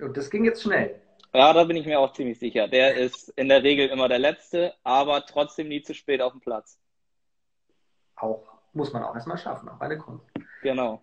Und 0.00 0.16
das 0.16 0.28
ging 0.28 0.44
jetzt 0.44 0.64
schnell. 0.64 1.00
Ja, 1.32 1.52
da 1.52 1.62
bin 1.62 1.76
ich 1.76 1.86
mir 1.86 2.00
auch 2.00 2.12
ziemlich 2.12 2.40
sicher. 2.40 2.66
Der 2.66 2.96
ist 2.96 3.28
in 3.36 3.48
der 3.48 3.62
Regel 3.62 3.86
immer 3.86 4.08
der 4.08 4.18
Letzte, 4.18 4.74
aber 4.82 5.24
trotzdem 5.26 5.68
nie 5.68 5.82
zu 5.82 5.94
spät 5.94 6.20
auf 6.20 6.32
dem 6.32 6.40
Platz. 6.40 6.76
Auch, 8.20 8.58
muss 8.72 8.92
man 8.92 9.02
auch 9.04 9.14
erstmal 9.14 9.38
schaffen, 9.38 9.68
auch 9.68 9.80
eine 9.80 9.98
Kunst. 9.98 10.26
Genau. 10.62 11.02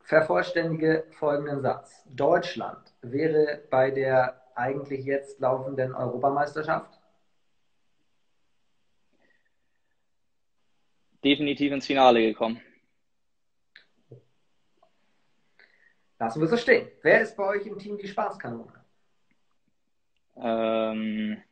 Vervollständige 0.00 1.06
folgenden 1.10 1.60
Satz. 1.60 2.02
Deutschland 2.06 2.92
wäre 3.02 3.62
bei 3.70 3.90
der 3.90 4.42
eigentlich 4.54 5.04
jetzt 5.04 5.40
laufenden 5.40 5.94
Europameisterschaft? 5.94 6.98
Definitiv 11.22 11.72
ins 11.72 11.86
Finale 11.86 12.20
gekommen. 12.20 12.60
Lassen 16.18 16.40
wir 16.40 16.48
so 16.48 16.56
stehen. 16.56 16.88
Wer 17.02 17.20
ist 17.20 17.36
bei 17.36 17.44
euch 17.48 17.66
im 17.66 17.78
Team 17.78 17.98
die 17.98 18.08
Spaßkanone? 18.08 18.84
Ähm, 20.36 21.42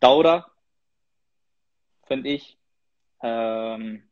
Dauder, 0.00 0.53
finde 2.06 2.30
ich. 2.30 2.58
Ähm, 3.22 4.02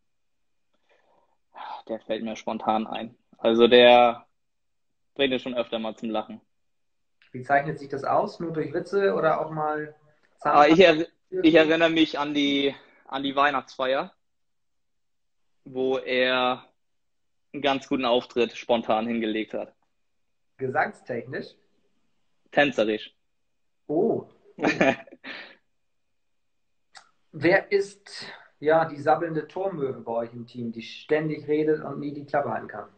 der 1.89 2.01
fällt 2.01 2.23
mir 2.25 2.37
spontan 2.37 2.87
ein. 2.87 3.17
Also 3.39 3.67
der 3.67 4.27
bringt 5.15 5.35
es 5.35 5.43
schon 5.43 5.55
öfter 5.55 5.79
mal 5.79 5.97
zum 5.97 6.11
Lachen. 6.11 6.41
Wie 7.33 7.43
zeichnet 7.43 7.79
sich 7.79 7.89
das 7.89 8.05
aus? 8.05 8.41
Nur 8.41 8.53
durch 8.53 8.73
Witze 8.73 9.15
oder 9.15 9.41
auch 9.41 9.51
mal 9.51 9.95
ah, 10.41 10.67
ich, 10.67 10.79
er, 10.81 11.07
ich 11.31 11.55
erinnere 11.55 11.91
mich 11.91 12.19
an 12.19 12.35
die, 12.35 12.75
an 13.07 13.23
die 13.23 13.35
Weihnachtsfeier, 13.35 14.13
wo 15.65 15.99
er 15.99 16.65
einen 17.53 17.63
ganz 17.63 17.89
guten 17.89 18.05
Auftritt 18.05 18.57
spontan 18.57 19.07
hingelegt 19.07 19.55
hat. 19.55 19.75
Gesangstechnisch? 20.59 21.55
Tänzerisch. 22.51 23.15
Oh. 23.87 24.27
Wer 27.33 27.73
ist 27.73 28.27
ja 28.61 28.85
die 28.85 29.01
sabbelnde 29.01 29.49
Turmöwe 29.49 30.01
bei 30.01 30.13
euch 30.13 30.35
im 30.35 30.47
Team, 30.47 30.71
die 30.71 30.83
ständig 30.83 31.49
redet 31.49 31.83
und 31.83 31.99
nie 31.99 32.13
die 32.13 32.27
Klappe 32.27 32.51
halten 32.51 32.69
kann? 32.69 32.91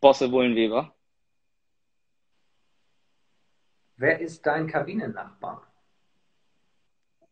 Bosse 0.00 0.30
Wullenweber. 0.30 0.94
Wer 3.96 4.20
ist 4.20 4.46
dein 4.46 4.66
Kabinennachbar? 4.66 5.66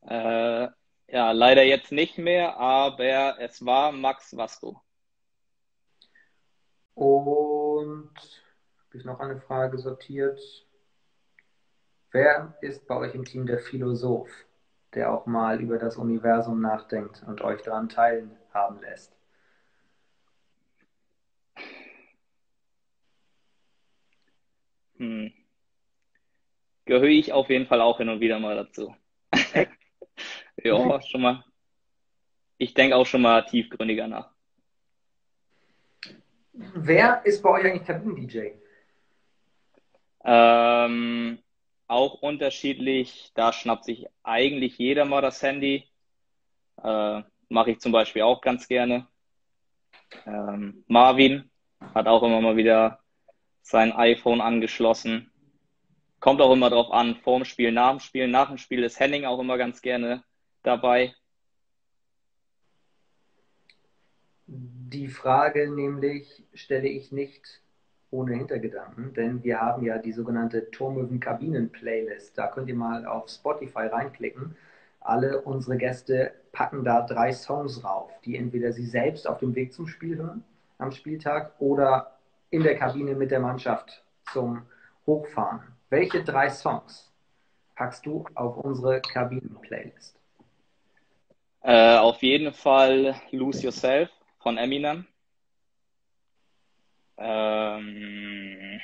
Äh, 0.02 0.68
ja, 1.08 1.32
leider 1.32 1.64
jetzt 1.64 1.92
nicht 1.92 2.16
mehr, 2.16 2.56
aber 2.56 3.38
es 3.40 3.64
war 3.64 3.92
Max 3.92 4.34
Vasco. 4.34 4.82
Und 6.94 8.14
habe 8.86 8.98
ich 8.98 9.04
noch 9.04 9.20
eine 9.20 9.38
Frage 9.38 9.78
sortiert? 9.78 10.67
Wer 12.10 12.56
ist 12.62 12.86
bei 12.86 12.96
euch 12.96 13.14
im 13.14 13.24
Team 13.24 13.46
der 13.46 13.58
Philosoph, 13.58 14.30
der 14.94 15.12
auch 15.12 15.26
mal 15.26 15.60
über 15.60 15.78
das 15.78 15.96
Universum 15.96 16.60
nachdenkt 16.60 17.22
und 17.26 17.42
euch 17.42 17.62
daran 17.62 17.88
teilhaben 17.88 18.80
lässt? 18.80 19.14
Hm. 24.96 25.32
Gehöre 26.86 27.08
ich 27.08 27.32
auf 27.32 27.50
jeden 27.50 27.66
Fall 27.66 27.82
auch 27.82 27.98
hin 27.98 28.08
und 28.08 28.20
wieder 28.20 28.38
mal 28.38 28.56
dazu. 28.56 28.94
ja, 30.56 31.02
schon 31.02 31.20
mal. 31.20 31.44
Ich 32.56 32.72
denke 32.72 32.96
auch 32.96 33.06
schon 33.06 33.22
mal 33.22 33.42
tiefgründiger 33.42 34.08
nach. 34.08 34.30
Wer 36.52 37.24
ist 37.24 37.42
bei 37.42 37.50
euch 37.50 37.64
eigentlich 37.66 37.86
Kabinen-DJ? 37.86 38.52
Ähm, 40.24 41.38
auch 41.88 42.22
unterschiedlich. 42.22 43.32
Da 43.34 43.52
schnappt 43.52 43.84
sich 43.84 44.06
eigentlich 44.22 44.78
jeder 44.78 45.04
mal 45.04 45.22
das 45.22 45.42
Handy. 45.42 45.88
Äh, 46.82 47.22
Mache 47.50 47.70
ich 47.70 47.80
zum 47.80 47.92
Beispiel 47.92 48.22
auch 48.22 48.42
ganz 48.42 48.68
gerne. 48.68 49.06
Ähm, 50.26 50.84
Marvin 50.86 51.50
hat 51.94 52.06
auch 52.06 52.22
immer 52.22 52.42
mal 52.42 52.56
wieder 52.56 53.00
sein 53.62 53.92
iPhone 53.92 54.42
angeschlossen. 54.42 55.30
Kommt 56.20 56.42
auch 56.42 56.52
immer 56.52 56.68
drauf 56.68 56.90
an, 56.90 57.16
vorm 57.16 57.44
Spiel, 57.44 57.72
nach 57.72 57.90
dem 57.90 58.00
Spiel. 58.00 58.28
Nach 58.28 58.48
dem 58.48 58.58
Spiel 58.58 58.82
ist 58.82 59.00
Henning 59.00 59.24
auch 59.24 59.38
immer 59.38 59.56
ganz 59.56 59.80
gerne 59.80 60.24
dabei. 60.62 61.14
Die 64.46 65.08
Frage 65.08 65.70
nämlich 65.70 66.44
stelle 66.54 66.88
ich 66.88 67.12
nicht 67.12 67.62
ohne 68.10 68.34
Hintergedanken, 68.34 69.12
denn 69.14 69.44
wir 69.44 69.60
haben 69.60 69.84
ja 69.84 69.98
die 69.98 70.12
sogenannte 70.12 70.70
Turmöwen-Kabinen-Playlist. 70.70 72.36
Da 72.38 72.46
könnt 72.46 72.68
ihr 72.68 72.74
mal 72.74 73.06
auf 73.06 73.28
Spotify 73.28 73.86
reinklicken. 73.86 74.56
Alle 75.00 75.42
unsere 75.42 75.76
Gäste 75.76 76.32
packen 76.52 76.84
da 76.84 77.02
drei 77.02 77.32
Songs 77.32 77.84
rauf, 77.84 78.10
die 78.24 78.36
entweder 78.36 78.72
sie 78.72 78.86
selbst 78.86 79.28
auf 79.28 79.38
dem 79.38 79.54
Weg 79.54 79.72
zum 79.72 79.86
Spiel 79.86 80.16
hören 80.16 80.44
am 80.78 80.92
Spieltag 80.92 81.52
oder 81.58 82.18
in 82.50 82.62
der 82.62 82.76
Kabine 82.76 83.14
mit 83.14 83.30
der 83.30 83.40
Mannschaft 83.40 84.02
zum 84.32 84.62
Hochfahren. 85.06 85.60
Welche 85.90 86.22
drei 86.22 86.48
Songs 86.48 87.12
packst 87.74 88.06
du 88.06 88.24
auf 88.34 88.56
unsere 88.58 89.00
Kabinen-Playlist? 89.00 90.16
Äh, 91.62 91.96
auf 91.96 92.22
jeden 92.22 92.52
Fall 92.52 93.20
Lose 93.30 93.62
Yourself 93.64 94.10
von 94.38 94.56
Eminem. 94.56 95.06
Ähm, 97.18 98.80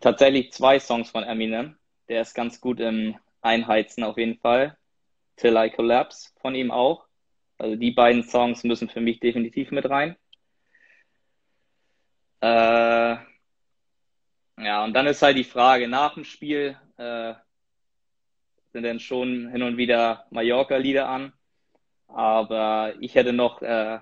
tatsächlich 0.00 0.52
zwei 0.52 0.78
Songs 0.78 1.10
von 1.10 1.24
Eminem. 1.24 1.76
Der 2.08 2.20
ist 2.20 2.34
ganz 2.34 2.60
gut 2.60 2.80
im 2.80 3.16
Einheizen 3.40 4.04
auf 4.04 4.18
jeden 4.18 4.38
Fall. 4.38 4.76
Till 5.36 5.56
I 5.56 5.70
Collapse 5.70 6.30
von 6.40 6.54
ihm 6.54 6.70
auch. 6.70 7.06
Also 7.58 7.76
die 7.76 7.90
beiden 7.90 8.22
Songs 8.22 8.64
müssen 8.64 8.88
für 8.88 9.00
mich 9.00 9.20
definitiv 9.20 9.70
mit 9.70 9.88
rein. 9.88 10.16
Äh, 12.40 13.16
ja, 14.58 14.84
und 14.84 14.92
dann 14.94 15.06
ist 15.06 15.22
halt 15.22 15.36
die 15.38 15.44
Frage 15.44 15.88
nach 15.88 16.14
dem 16.14 16.24
Spiel, 16.24 16.78
äh, 16.98 17.34
sind 18.72 18.82
dann 18.82 19.00
schon 19.00 19.48
hin 19.50 19.62
und 19.62 19.78
wieder 19.78 20.26
Mallorca-Lieder 20.30 21.08
an. 21.08 21.32
Aber 22.08 22.94
ich 23.00 23.14
hätte 23.14 23.32
noch 23.32 23.62
äh, 23.62 24.00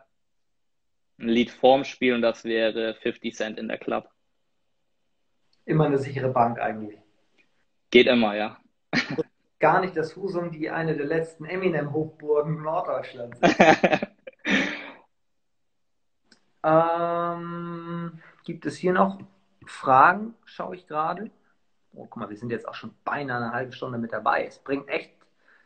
ein 1.18 1.28
Lied 1.28 1.50
vorm 1.50 1.84
Spiel 1.84 2.14
und 2.14 2.22
das 2.22 2.44
wäre 2.44 2.94
50 2.94 3.34
Cent 3.34 3.58
in 3.58 3.68
der 3.68 3.78
Club. 3.78 4.08
Immer 5.64 5.86
eine 5.86 5.98
sichere 5.98 6.28
Bank 6.28 6.58
eigentlich. 6.60 6.98
Geht 7.90 8.06
immer, 8.06 8.34
ja. 8.36 8.58
Gar 9.60 9.80
nicht 9.80 9.96
das 9.96 10.14
Husum, 10.16 10.50
die 10.50 10.68
eine 10.68 10.96
der 10.96 11.06
letzten 11.06 11.44
Eminem-Hochburgen 11.44 12.62
Norddeutschlands 12.62 13.38
ist. 13.40 13.56
ähm, 16.62 18.20
gibt 18.44 18.66
es 18.66 18.76
hier 18.76 18.92
noch 18.92 19.20
Fragen? 19.64 20.34
Schaue 20.44 20.74
ich 20.74 20.86
gerade. 20.86 21.30
Oh, 21.94 22.06
guck 22.06 22.16
mal, 22.16 22.28
wir 22.28 22.36
sind 22.36 22.50
jetzt 22.50 22.68
auch 22.68 22.74
schon 22.74 22.94
beinahe 23.04 23.38
eine 23.38 23.52
halbe 23.52 23.72
Stunde 23.72 23.98
mit 23.98 24.12
dabei. 24.12 24.44
Es 24.44 24.58
bringt 24.58 24.88
echt 24.88 25.14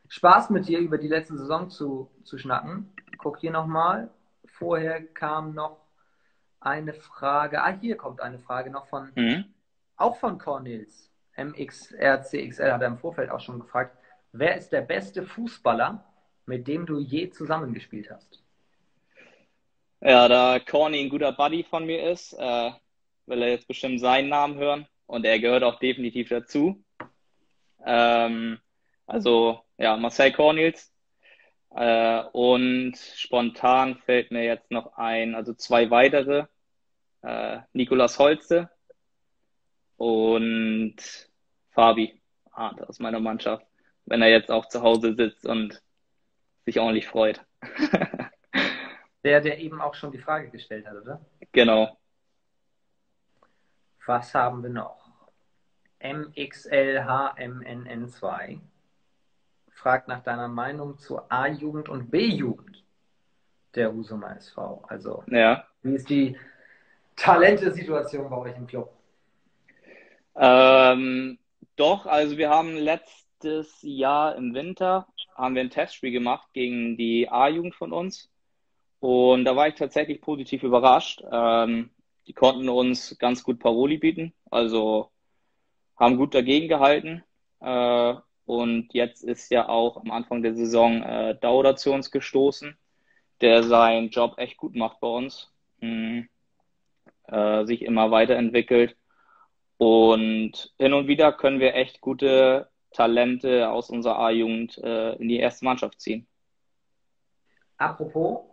Spaß 0.09 0.51
mit 0.51 0.69
dir 0.69 0.79
über 0.79 0.99
die 0.99 1.09
letzte 1.09 1.37
Saison 1.37 1.71
zu, 1.71 2.11
zu 2.23 2.39
schnacken. 2.39 2.93
Guck 3.17 3.39
hier 3.39 3.51
nochmal. 3.51 4.11
Vorher 4.59 5.07
kam 5.07 5.55
noch 5.55 5.79
eine 6.61 6.93
Frage. 6.93 7.63
Ah, 7.63 7.79
hier 7.81 7.97
kommt 7.97 8.21
eine 8.21 8.39
Frage 8.39 8.71
noch 8.71 8.89
von, 8.89 9.13
mhm. 9.15 9.45
auch 9.97 10.17
von 10.17 10.39
Cornels. 10.39 11.11
MXRCXL 11.37 12.73
hat 12.73 12.83
er 12.83 12.89
im 12.89 12.99
Vorfeld 12.99 13.31
auch 13.31 13.41
schon 13.41 13.61
gefragt. 13.61 13.97
Wer 14.33 14.57
ist 14.57 14.71
der 14.71 14.81
beste 14.81 15.23
Fußballer, 15.23 16.05
mit 16.47 16.67
dem 16.67 16.87
du 16.87 16.99
je 16.99 17.31
zusammengespielt 17.31 18.11
hast? 18.11 18.43
Ja, 20.01 20.29
da 20.29 20.59
Corny 20.59 21.01
ein 21.01 21.09
guter 21.09 21.33
Buddy 21.33 21.65
von 21.65 21.87
mir 21.87 22.11
ist, 22.11 22.33
äh, 22.33 22.71
will 23.27 23.43
er 23.43 23.51
jetzt 23.51 23.69
bestimmt 23.69 24.01
seinen 24.01 24.29
Namen 24.29 24.57
hören 24.59 24.87
und 25.07 25.25
er 25.25 25.39
gehört 25.39 25.63
auch 25.63 25.79
definitiv 25.79 26.29
dazu. 26.29 26.85
Ähm, 27.85 28.59
also 29.07 29.61
ja, 29.77 29.97
Marcel 29.97 30.33
Cornels. 30.33 30.93
Äh, 31.79 32.25
und 32.33 32.97
spontan 32.97 33.97
fällt 33.99 34.33
mir 34.33 34.43
jetzt 34.43 34.73
noch 34.73 34.97
ein, 34.97 35.37
also 35.37 35.55
zwei 35.55 35.91
weitere. 35.91 36.47
Äh, 37.23 37.61
Nikolas 37.73 38.19
Holze 38.19 38.69
und 39.97 40.97
Fabi 41.71 42.21
Hart 42.51 42.83
aus 42.83 42.99
meiner 42.99 43.21
Mannschaft, 43.21 43.65
wenn 44.07 44.23
er 44.23 44.29
jetzt 44.29 44.51
auch 44.51 44.67
zu 44.67 44.83
Hause 44.83 45.15
sitzt 45.15 45.47
und 45.47 45.81
sich 46.65 46.81
ordentlich 46.81 47.07
freut. 47.07 47.47
der, 49.23 49.41
der 49.41 49.61
eben 49.61 49.81
auch 49.81 49.95
schon 49.95 50.11
die 50.11 50.19
Frage 50.19 50.51
gestellt 50.51 50.85
hat, 50.85 50.97
oder? 50.97 51.25
Genau. 51.53 51.97
Was 54.05 54.35
haben 54.35 54.65
wir 54.65 54.71
noch? 54.71 55.07
MXLHMNN2 56.01 58.61
fragt 59.79 60.09
nach 60.09 60.23
deiner 60.23 60.49
Meinung 60.49 60.99
zur 60.99 61.31
A-Jugend 61.31 61.89
und 61.89 62.11
B-Jugend 62.11 62.85
der 63.75 63.93
Husumer 63.93 64.37
SV. 64.37 64.85
Also, 64.89 65.25
ja. 65.29 65.65
wie 65.83 65.95
ist 65.95 66.11
die 66.11 66.37
Talente-Situation 67.17 68.29
bei 68.29 68.37
euch 68.37 68.57
im 68.57 68.67
Club? 68.67 68.93
Ähm, 70.35 71.39
doch, 71.77 72.07
also 72.07 72.37
wir 72.37 72.51
haben 72.51 72.77
letztes 72.77 73.79
Jahr 73.83 74.37
im 74.37 74.55
Winter 74.55 75.07
haben 75.37 75.55
wir 75.55 75.63
ein 75.63 75.71
Testspiel 75.71 76.11
gemacht 76.11 76.49
gegen 76.53 76.97
die 76.97 77.29
A-Jugend 77.29 77.77
von 77.77 77.93
uns. 77.93 78.29
Und 78.99 79.45
da 79.45 79.55
war 79.55 79.69
ich 79.69 79.77
tatsächlich 79.77 80.21
positiv 80.21 80.65
überrascht. 80.65 81.23
Ähm, 81.31 81.91
die 82.27 82.33
konnten 82.33 82.69
uns 82.69 83.17
ganz 83.19 83.45
gut 83.45 83.61
Paroli 83.61 83.99
bieten, 83.99 84.35
also 84.51 85.11
haben 85.97 86.17
gut 86.17 86.35
dagegen 86.35 86.69
gehalten. 86.69 87.23
Äh, 87.61 88.15
und 88.49 88.95
jetzt 88.95 89.23
ist 89.23 89.51
ja 89.51 89.69
auch 89.69 89.99
am 89.99 90.11
Anfang 90.11 90.43
der 90.43 90.55
Saison 90.55 91.03
äh, 91.03 91.37
Dauder 91.39 91.77
zu 91.77 91.93
uns 91.93 92.11
gestoßen, 92.11 92.79
der 93.43 93.63
seinen 93.63 94.09
Job 94.09 94.39
echt 94.39 94.57
gut 94.57 94.75
macht 94.75 95.01
bei 95.01 95.07
uns, 95.07 95.53
mhm. 95.81 96.31
äh, 97.25 97.67
sich 97.67 97.83
immer 97.83 98.11
weiterentwickelt. 98.11 98.97
Und 99.77 100.73
hin 100.79 100.95
und 100.95 101.09
wieder 101.09 101.31
können 101.35 101.61
wir 101.61 101.75
echt 101.75 102.01
gute 102.01 102.71
Talente 102.91 103.69
aus 103.69 103.91
unserer 103.91 104.19
A-Jugend 104.19 104.79
äh, 104.79 105.13
in 105.17 105.29
die 105.29 105.41
erste 105.41 105.67
Mannschaft 105.67 106.01
ziehen. 106.01 106.27
Apropos, 107.77 108.47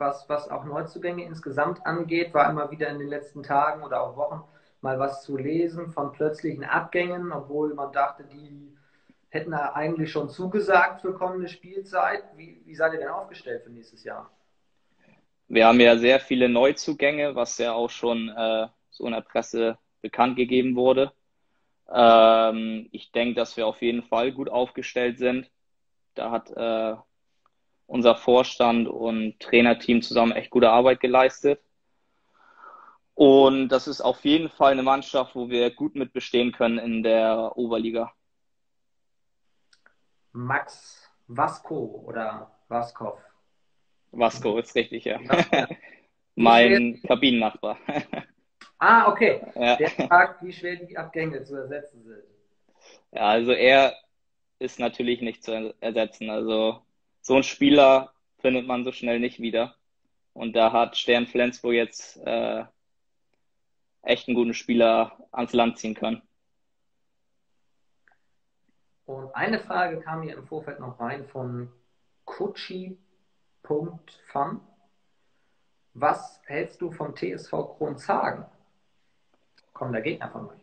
was, 0.00 0.28
was 0.28 0.50
auch 0.50 0.64
Neuzugänge 0.64 1.24
insgesamt 1.24 1.86
angeht, 1.86 2.34
war 2.34 2.50
immer 2.50 2.72
wieder 2.72 2.88
in 2.88 2.98
den 2.98 3.08
letzten 3.08 3.44
Tagen 3.44 3.84
oder 3.84 4.02
auch 4.02 4.16
Wochen 4.16 4.42
mal 4.80 4.98
was 4.98 5.22
zu 5.22 5.36
lesen 5.36 5.90
von 5.90 6.10
plötzlichen 6.10 6.64
Abgängen, 6.64 7.30
obwohl 7.30 7.72
man 7.74 7.92
dachte, 7.92 8.24
die 8.24 8.76
hätten 9.32 9.54
eigentlich 9.54 10.12
schon 10.12 10.28
zugesagt 10.28 11.00
für 11.00 11.14
kommende 11.14 11.48
Spielzeit. 11.48 12.22
Wie, 12.36 12.60
wie 12.66 12.74
seid 12.74 12.92
ihr 12.92 12.98
denn 12.98 13.08
aufgestellt 13.08 13.62
für 13.64 13.70
nächstes 13.70 14.04
Jahr? 14.04 14.30
Wir 15.48 15.66
haben 15.66 15.80
ja 15.80 15.96
sehr 15.96 16.20
viele 16.20 16.50
Neuzugänge, 16.50 17.34
was 17.34 17.56
ja 17.56 17.72
auch 17.72 17.88
schon 17.88 18.28
äh, 18.28 18.68
so 18.90 19.06
in 19.06 19.12
der 19.12 19.22
Presse 19.22 19.78
bekannt 20.02 20.36
gegeben 20.36 20.76
wurde. 20.76 21.12
Ähm, 21.90 22.90
ich 22.92 23.10
denke, 23.12 23.34
dass 23.34 23.56
wir 23.56 23.66
auf 23.66 23.80
jeden 23.80 24.02
Fall 24.02 24.32
gut 24.32 24.50
aufgestellt 24.50 25.16
sind. 25.16 25.50
Da 26.14 26.30
hat 26.30 26.50
äh, 26.50 26.94
unser 27.86 28.16
Vorstand 28.16 28.86
und 28.86 29.40
Trainerteam 29.40 30.02
zusammen 30.02 30.32
echt 30.32 30.50
gute 30.50 30.68
Arbeit 30.68 31.00
geleistet. 31.00 31.58
Und 33.14 33.70
das 33.70 33.88
ist 33.88 34.02
auf 34.02 34.26
jeden 34.26 34.50
Fall 34.50 34.72
eine 34.72 34.82
Mannschaft, 34.82 35.34
wo 35.34 35.48
wir 35.48 35.70
gut 35.70 35.94
mit 35.94 36.12
bestehen 36.12 36.52
können 36.52 36.78
in 36.78 37.02
der 37.02 37.56
Oberliga. 37.56 38.12
Max 40.32 41.10
Vasco 41.28 42.04
oder 42.06 42.50
Vaskov. 42.68 43.18
Vasco 44.12 44.58
ist 44.58 44.74
richtig, 44.74 45.04
ja. 45.04 45.20
mein 46.34 47.00
Kabinennachbar. 47.02 47.78
ah, 48.78 49.08
okay. 49.10 49.40
Ja. 49.54 49.76
Der 49.76 49.90
fragt, 49.90 50.42
wie 50.42 50.52
schwer 50.52 50.76
die 50.76 50.96
Abgänge 50.96 51.42
zu 51.44 51.56
ersetzen 51.56 52.02
sind. 52.04 52.22
Ja, 53.12 53.28
also 53.28 53.52
er 53.52 53.94
ist 54.58 54.78
natürlich 54.78 55.20
nicht 55.20 55.44
zu 55.44 55.74
ersetzen. 55.80 56.30
Also 56.30 56.82
so 57.20 57.36
ein 57.36 57.42
Spieler 57.42 58.12
findet 58.38 58.66
man 58.66 58.84
so 58.84 58.92
schnell 58.92 59.20
nicht 59.20 59.40
wieder. 59.40 59.76
Und 60.34 60.54
da 60.54 60.72
hat 60.72 60.96
Stern 60.96 61.26
Flensburg 61.26 61.74
jetzt 61.74 62.16
äh, 62.24 62.64
echt 64.02 64.28
einen 64.28 64.34
guten 64.34 64.54
Spieler 64.54 65.26
ans 65.30 65.52
Land 65.52 65.78
ziehen 65.78 65.94
können. 65.94 66.22
Und 69.06 69.34
eine 69.34 69.58
Frage 69.58 70.00
kam 70.00 70.22
hier 70.22 70.34
im 70.34 70.46
Vorfeld 70.46 70.80
noch 70.80 71.00
rein 71.00 71.24
von 71.26 71.70
Kutschi.fun. 72.24 73.00
Was 75.94 76.40
hältst 76.46 76.80
du 76.80 76.90
vom 76.90 77.14
TSV 77.14 77.50
Kronzagen? 77.76 78.46
Kommender 79.72 80.00
Gegner 80.00 80.30
von 80.30 80.48
euch. 80.48 80.62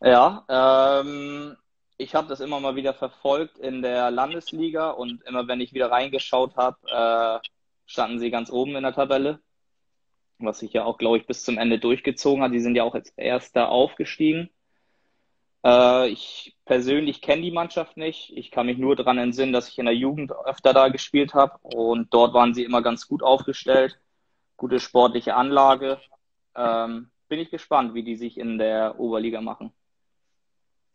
Ja, 0.00 0.44
ähm, 0.48 1.56
ich 1.96 2.14
habe 2.14 2.28
das 2.28 2.40
immer 2.40 2.60
mal 2.60 2.76
wieder 2.76 2.94
verfolgt 2.94 3.58
in 3.58 3.82
der 3.82 4.10
Landesliga 4.10 4.90
und 4.90 5.22
immer 5.24 5.48
wenn 5.48 5.60
ich 5.60 5.72
wieder 5.72 5.90
reingeschaut 5.90 6.56
habe, 6.56 6.78
äh, 6.86 7.48
standen 7.86 8.20
sie 8.20 8.30
ganz 8.30 8.50
oben 8.50 8.76
in 8.76 8.84
der 8.84 8.92
Tabelle, 8.92 9.40
was 10.38 10.60
sich 10.60 10.72
ja 10.72 10.84
auch, 10.84 10.98
glaube 10.98 11.18
ich, 11.18 11.26
bis 11.26 11.42
zum 11.42 11.58
Ende 11.58 11.80
durchgezogen 11.80 12.44
hat. 12.44 12.52
Die 12.52 12.60
sind 12.60 12.76
ja 12.76 12.84
auch 12.84 12.94
als 12.94 13.10
Erster 13.16 13.70
aufgestiegen. 13.70 14.50
Äh, 15.64 16.08
ich 16.08 16.56
persönlich 16.64 17.22
kenne 17.22 17.42
die 17.42 17.50
Mannschaft 17.50 17.96
nicht. 17.96 18.32
Ich 18.36 18.50
kann 18.50 18.66
mich 18.66 18.78
nur 18.78 18.96
daran 18.96 19.18
entsinnen, 19.18 19.52
dass 19.52 19.68
ich 19.68 19.78
in 19.78 19.86
der 19.86 19.94
Jugend 19.94 20.32
öfter 20.44 20.72
da 20.72 20.88
gespielt 20.88 21.34
habe 21.34 21.58
und 21.62 22.12
dort 22.12 22.34
waren 22.34 22.54
sie 22.54 22.64
immer 22.64 22.82
ganz 22.82 23.08
gut 23.08 23.22
aufgestellt. 23.22 23.98
Gute 24.56 24.80
sportliche 24.80 25.34
Anlage. 25.34 25.98
Ähm, 26.56 27.10
bin 27.28 27.40
ich 27.40 27.50
gespannt, 27.50 27.94
wie 27.94 28.02
die 28.02 28.16
sich 28.16 28.38
in 28.38 28.58
der 28.58 28.98
Oberliga 28.98 29.40
machen. 29.40 29.72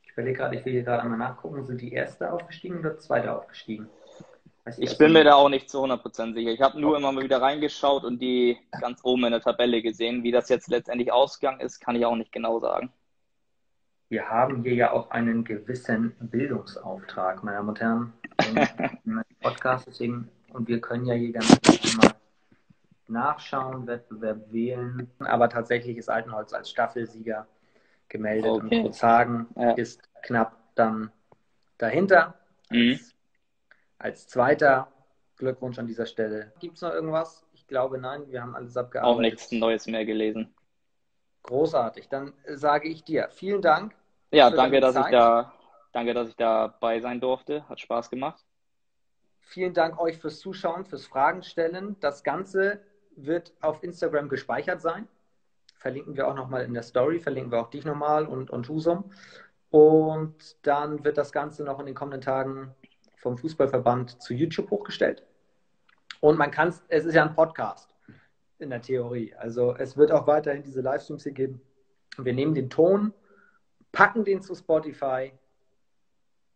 Ich 0.04 0.12
überlege 0.12 0.38
gerade, 0.38 0.56
ich 0.58 0.66
will 0.66 0.74
hier 0.74 0.84
gerade 0.84 1.04
einmal 1.04 1.18
nachgucken, 1.18 1.64
sind 1.66 1.82
die 1.82 1.94
erste 1.94 2.32
aufgestiegen 2.32 2.80
oder 2.80 2.98
zweite 3.00 3.36
aufgestiegen? 3.36 3.90
Ich 4.78 4.98
bin 4.98 5.12
mir 5.12 5.26
da 5.26 5.36
auch 5.36 5.50
nicht 5.50 5.70
zu 5.70 5.84
100% 5.84 6.34
sicher. 6.34 6.52
Ich 6.52 6.62
habe 6.62 6.80
nur 6.80 6.96
immer 6.96 7.12
mal 7.12 7.24
wieder 7.24 7.42
reingeschaut 7.42 8.06
und 8.06 8.20
die 8.20 8.58
ganz 8.80 9.02
oben 9.04 9.26
in 9.26 9.32
der 9.32 9.42
Tabelle 9.42 9.82
gesehen. 9.82 10.24
Wie 10.24 10.32
das 10.32 10.48
jetzt 10.48 10.70
letztendlich 10.70 11.12
ausgegangen 11.12 11.60
ist, 11.60 11.80
kann 11.80 11.96
ich 11.96 12.06
auch 12.06 12.16
nicht 12.16 12.32
genau 12.32 12.60
sagen. 12.60 12.94
Wir 14.14 14.30
haben 14.30 14.62
hier 14.62 14.76
ja 14.76 14.92
auch 14.92 15.10
einen 15.10 15.44
gewissen 15.44 16.16
Bildungsauftrag, 16.20 17.44
meine 17.44 17.58
Damen 17.58 17.70
und 17.70 17.82
Herren, 17.82 18.14
im 19.06 19.24
Podcast. 19.42 19.88
Deswegen, 19.88 20.30
und 20.52 20.68
wir 20.68 20.80
können 20.82 21.08
ja 21.08 21.16
hier 21.16 21.32
ganz 21.32 21.60
mal 21.98 22.14
nachschauen, 23.08 23.88
Wettbewerb 23.88 24.52
wählen. 24.52 25.10
Aber 25.18 25.50
tatsächlich 25.50 25.98
ist 25.98 26.10
Altenholz 26.10 26.54
als 26.54 26.70
Staffelsieger 26.70 27.48
gemeldet 28.08 28.52
okay. 28.52 28.76
und 28.76 28.84
Kurzhagen 28.84 29.48
ja. 29.56 29.72
ist 29.72 30.04
knapp 30.22 30.60
dann 30.76 31.12
dahinter. 31.80 32.36
Mhm. 32.70 32.92
Als, 32.92 33.16
als 33.98 34.28
zweiter 34.28 34.92
Glückwunsch 35.38 35.80
an 35.80 35.88
dieser 35.88 36.06
Stelle. 36.06 36.54
Gibt 36.60 36.76
es 36.76 36.84
noch 36.84 36.94
irgendwas? 36.94 37.48
Ich 37.54 37.66
glaube 37.66 37.98
nein, 37.98 38.28
wir 38.28 38.44
haben 38.44 38.54
alles 38.54 38.78
abgearbeitet. 38.78 39.16
Auch 39.16 39.22
nichts 39.22 39.52
Neues 39.52 39.88
mehr 39.88 40.06
gelesen. 40.06 40.54
Großartig. 41.42 42.10
Dann 42.10 42.34
sage 42.46 42.90
ich 42.90 43.04
dir 43.04 43.30
vielen 43.32 43.64
Dank. 43.64 43.96
Ja, 44.34 44.50
danke, 44.50 44.82
dass 44.82 44.96
Zeit. 44.96 45.06
ich 45.06 45.12
da, 45.12 45.54
danke, 45.92 46.14
dass 46.16 46.30
ich 46.30 46.36
dabei 46.36 47.00
sein 47.00 47.22
durfte. 47.22 47.70
Hat 47.70 47.80
Spaß 47.80 48.10
gemacht. 48.10 48.44
Vielen 49.42 49.76
Dank 49.76 50.00
euch 50.00 50.18
fürs 50.18 50.40
Zuschauen, 50.40 50.86
fürs 50.86 51.06
Fragen 51.06 51.44
stellen. 51.44 51.98
Das 52.00 52.24
Ganze 52.24 52.82
wird 53.16 53.54
auf 53.62 53.84
Instagram 53.84 54.30
gespeichert 54.30 54.82
sein. 54.82 55.08
Verlinken 55.78 56.18
wir 56.18 56.28
auch 56.28 56.34
nochmal 56.34 56.64
in 56.64 56.74
der 56.74 56.82
Story, 56.82 57.20
verlinken 57.20 57.52
wir 57.52 57.62
auch 57.62 57.70
dich 57.70 57.86
nochmal 57.86 58.26
und, 58.26 58.50
und 58.50 58.68
Husum. 58.70 59.12
Und 59.70 60.66
dann 60.66 61.04
wird 61.04 61.20
das 61.20 61.32
Ganze 61.32 61.64
noch 61.64 61.80
in 61.80 61.86
den 61.86 61.94
kommenden 61.94 62.22
Tagen 62.22 62.74
vom 63.18 63.38
Fußballverband 63.38 64.20
zu 64.20 64.34
YouTube 64.34 64.72
hochgestellt. 64.72 65.24
Und 66.22 66.40
man 66.40 66.50
kann 66.50 66.70
es, 66.70 66.84
es 66.88 67.06
ist 67.06 67.14
ja 67.14 67.24
ein 67.24 67.36
Podcast 67.36 67.94
in 68.58 68.72
der 68.72 68.82
Theorie. 68.82 69.36
Also 69.36 69.76
es 69.76 69.96
wird 69.96 70.12
auch 70.12 70.26
weiterhin 70.26 70.64
diese 70.64 70.82
Livestreams 70.82 71.24
hier 71.24 71.34
geben. 71.34 71.62
Wir 72.18 72.34
nehmen 72.34 72.56
den 72.56 72.72
Ton, 72.72 73.14
packen 73.94 74.26
den 74.26 74.42
zu 74.42 74.54
Spotify, 74.56 75.32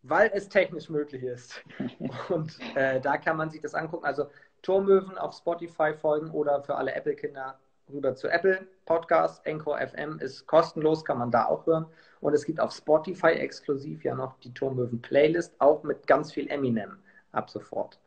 weil 0.02 0.30
es 0.34 0.50
technisch 0.50 0.90
möglich 0.90 1.24
ist. 1.24 1.64
Und 2.30 2.58
äh, 2.76 3.00
da 3.00 3.18
kann 3.18 3.38
man 3.38 3.50
sich 3.50 3.62
das 3.62 3.74
angucken. 3.74 4.06
Also 4.06 4.30
Turmöwen 4.62 5.18
auf 5.18 5.34
Spotify 5.36 5.94
folgen 5.94 6.32
oder 6.32 6.62
für 6.64 6.76
alle 6.76 6.94
Apple-Kinder 6.94 7.58
rüber 7.94 8.16
zu 8.16 8.28
Apple 8.28 8.68
Podcast. 8.86 9.46
Encore 9.46 9.80
FM 9.88 10.20
ist 10.20 10.46
kostenlos, 10.48 11.06
kann 11.06 11.20
man 11.20 11.32
da 11.32 11.46
auch 11.46 11.66
hören. 11.66 11.86
Und 12.20 12.34
es 12.34 12.46
gibt 12.46 12.60
auf 12.60 12.74
Spotify 12.74 13.34
exklusiv 13.34 14.04
ja 14.04 14.16
noch 14.16 14.38
die 14.40 14.54
Turmöwen 14.54 15.02
Playlist, 15.02 15.54
auch 15.60 15.84
mit 15.84 16.08
ganz 16.08 16.34
viel 16.34 16.50
Eminem 16.50 16.98
ab 17.32 17.50
sofort. 17.50 18.00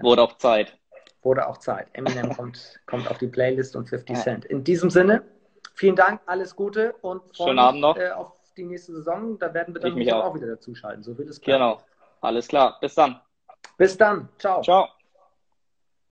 Wurde 0.00 0.22
auch 0.22 0.38
Zeit. 0.38 0.78
Wurde 1.22 1.46
auch 1.46 1.58
Zeit. 1.58 1.88
Eminem 1.92 2.32
kommt, 2.36 2.80
kommt 2.86 3.10
auf 3.10 3.18
die 3.18 3.26
Playlist 3.26 3.74
und 3.74 3.88
50 3.88 4.16
Cent. 4.16 4.44
In 4.44 4.62
diesem 4.62 4.88
Sinne, 4.88 5.24
vielen 5.74 5.96
Dank, 5.96 6.20
alles 6.26 6.54
Gute 6.54 6.94
und 7.02 7.22
Schönen 7.36 7.58
Abend 7.58 7.80
noch. 7.80 7.96
Äh, 7.96 8.10
auf 8.10 8.32
die 8.56 8.64
nächste 8.64 8.92
Saison. 8.92 9.38
Da 9.38 9.52
werden 9.52 9.74
wir 9.74 9.80
dann 9.80 10.10
auch. 10.12 10.24
auch 10.24 10.34
wieder 10.34 10.46
dazuschalten. 10.46 11.02
So 11.02 11.16
wird 11.16 11.28
es 11.28 11.40
klar. 11.40 11.58
Genau. 11.58 11.82
Alles 12.20 12.48
klar. 12.48 12.78
Bis 12.80 12.94
dann. 12.94 13.20
Bis 13.76 13.96
dann. 13.96 14.28
Ciao. 14.38 14.62
Ciao. 14.62 14.88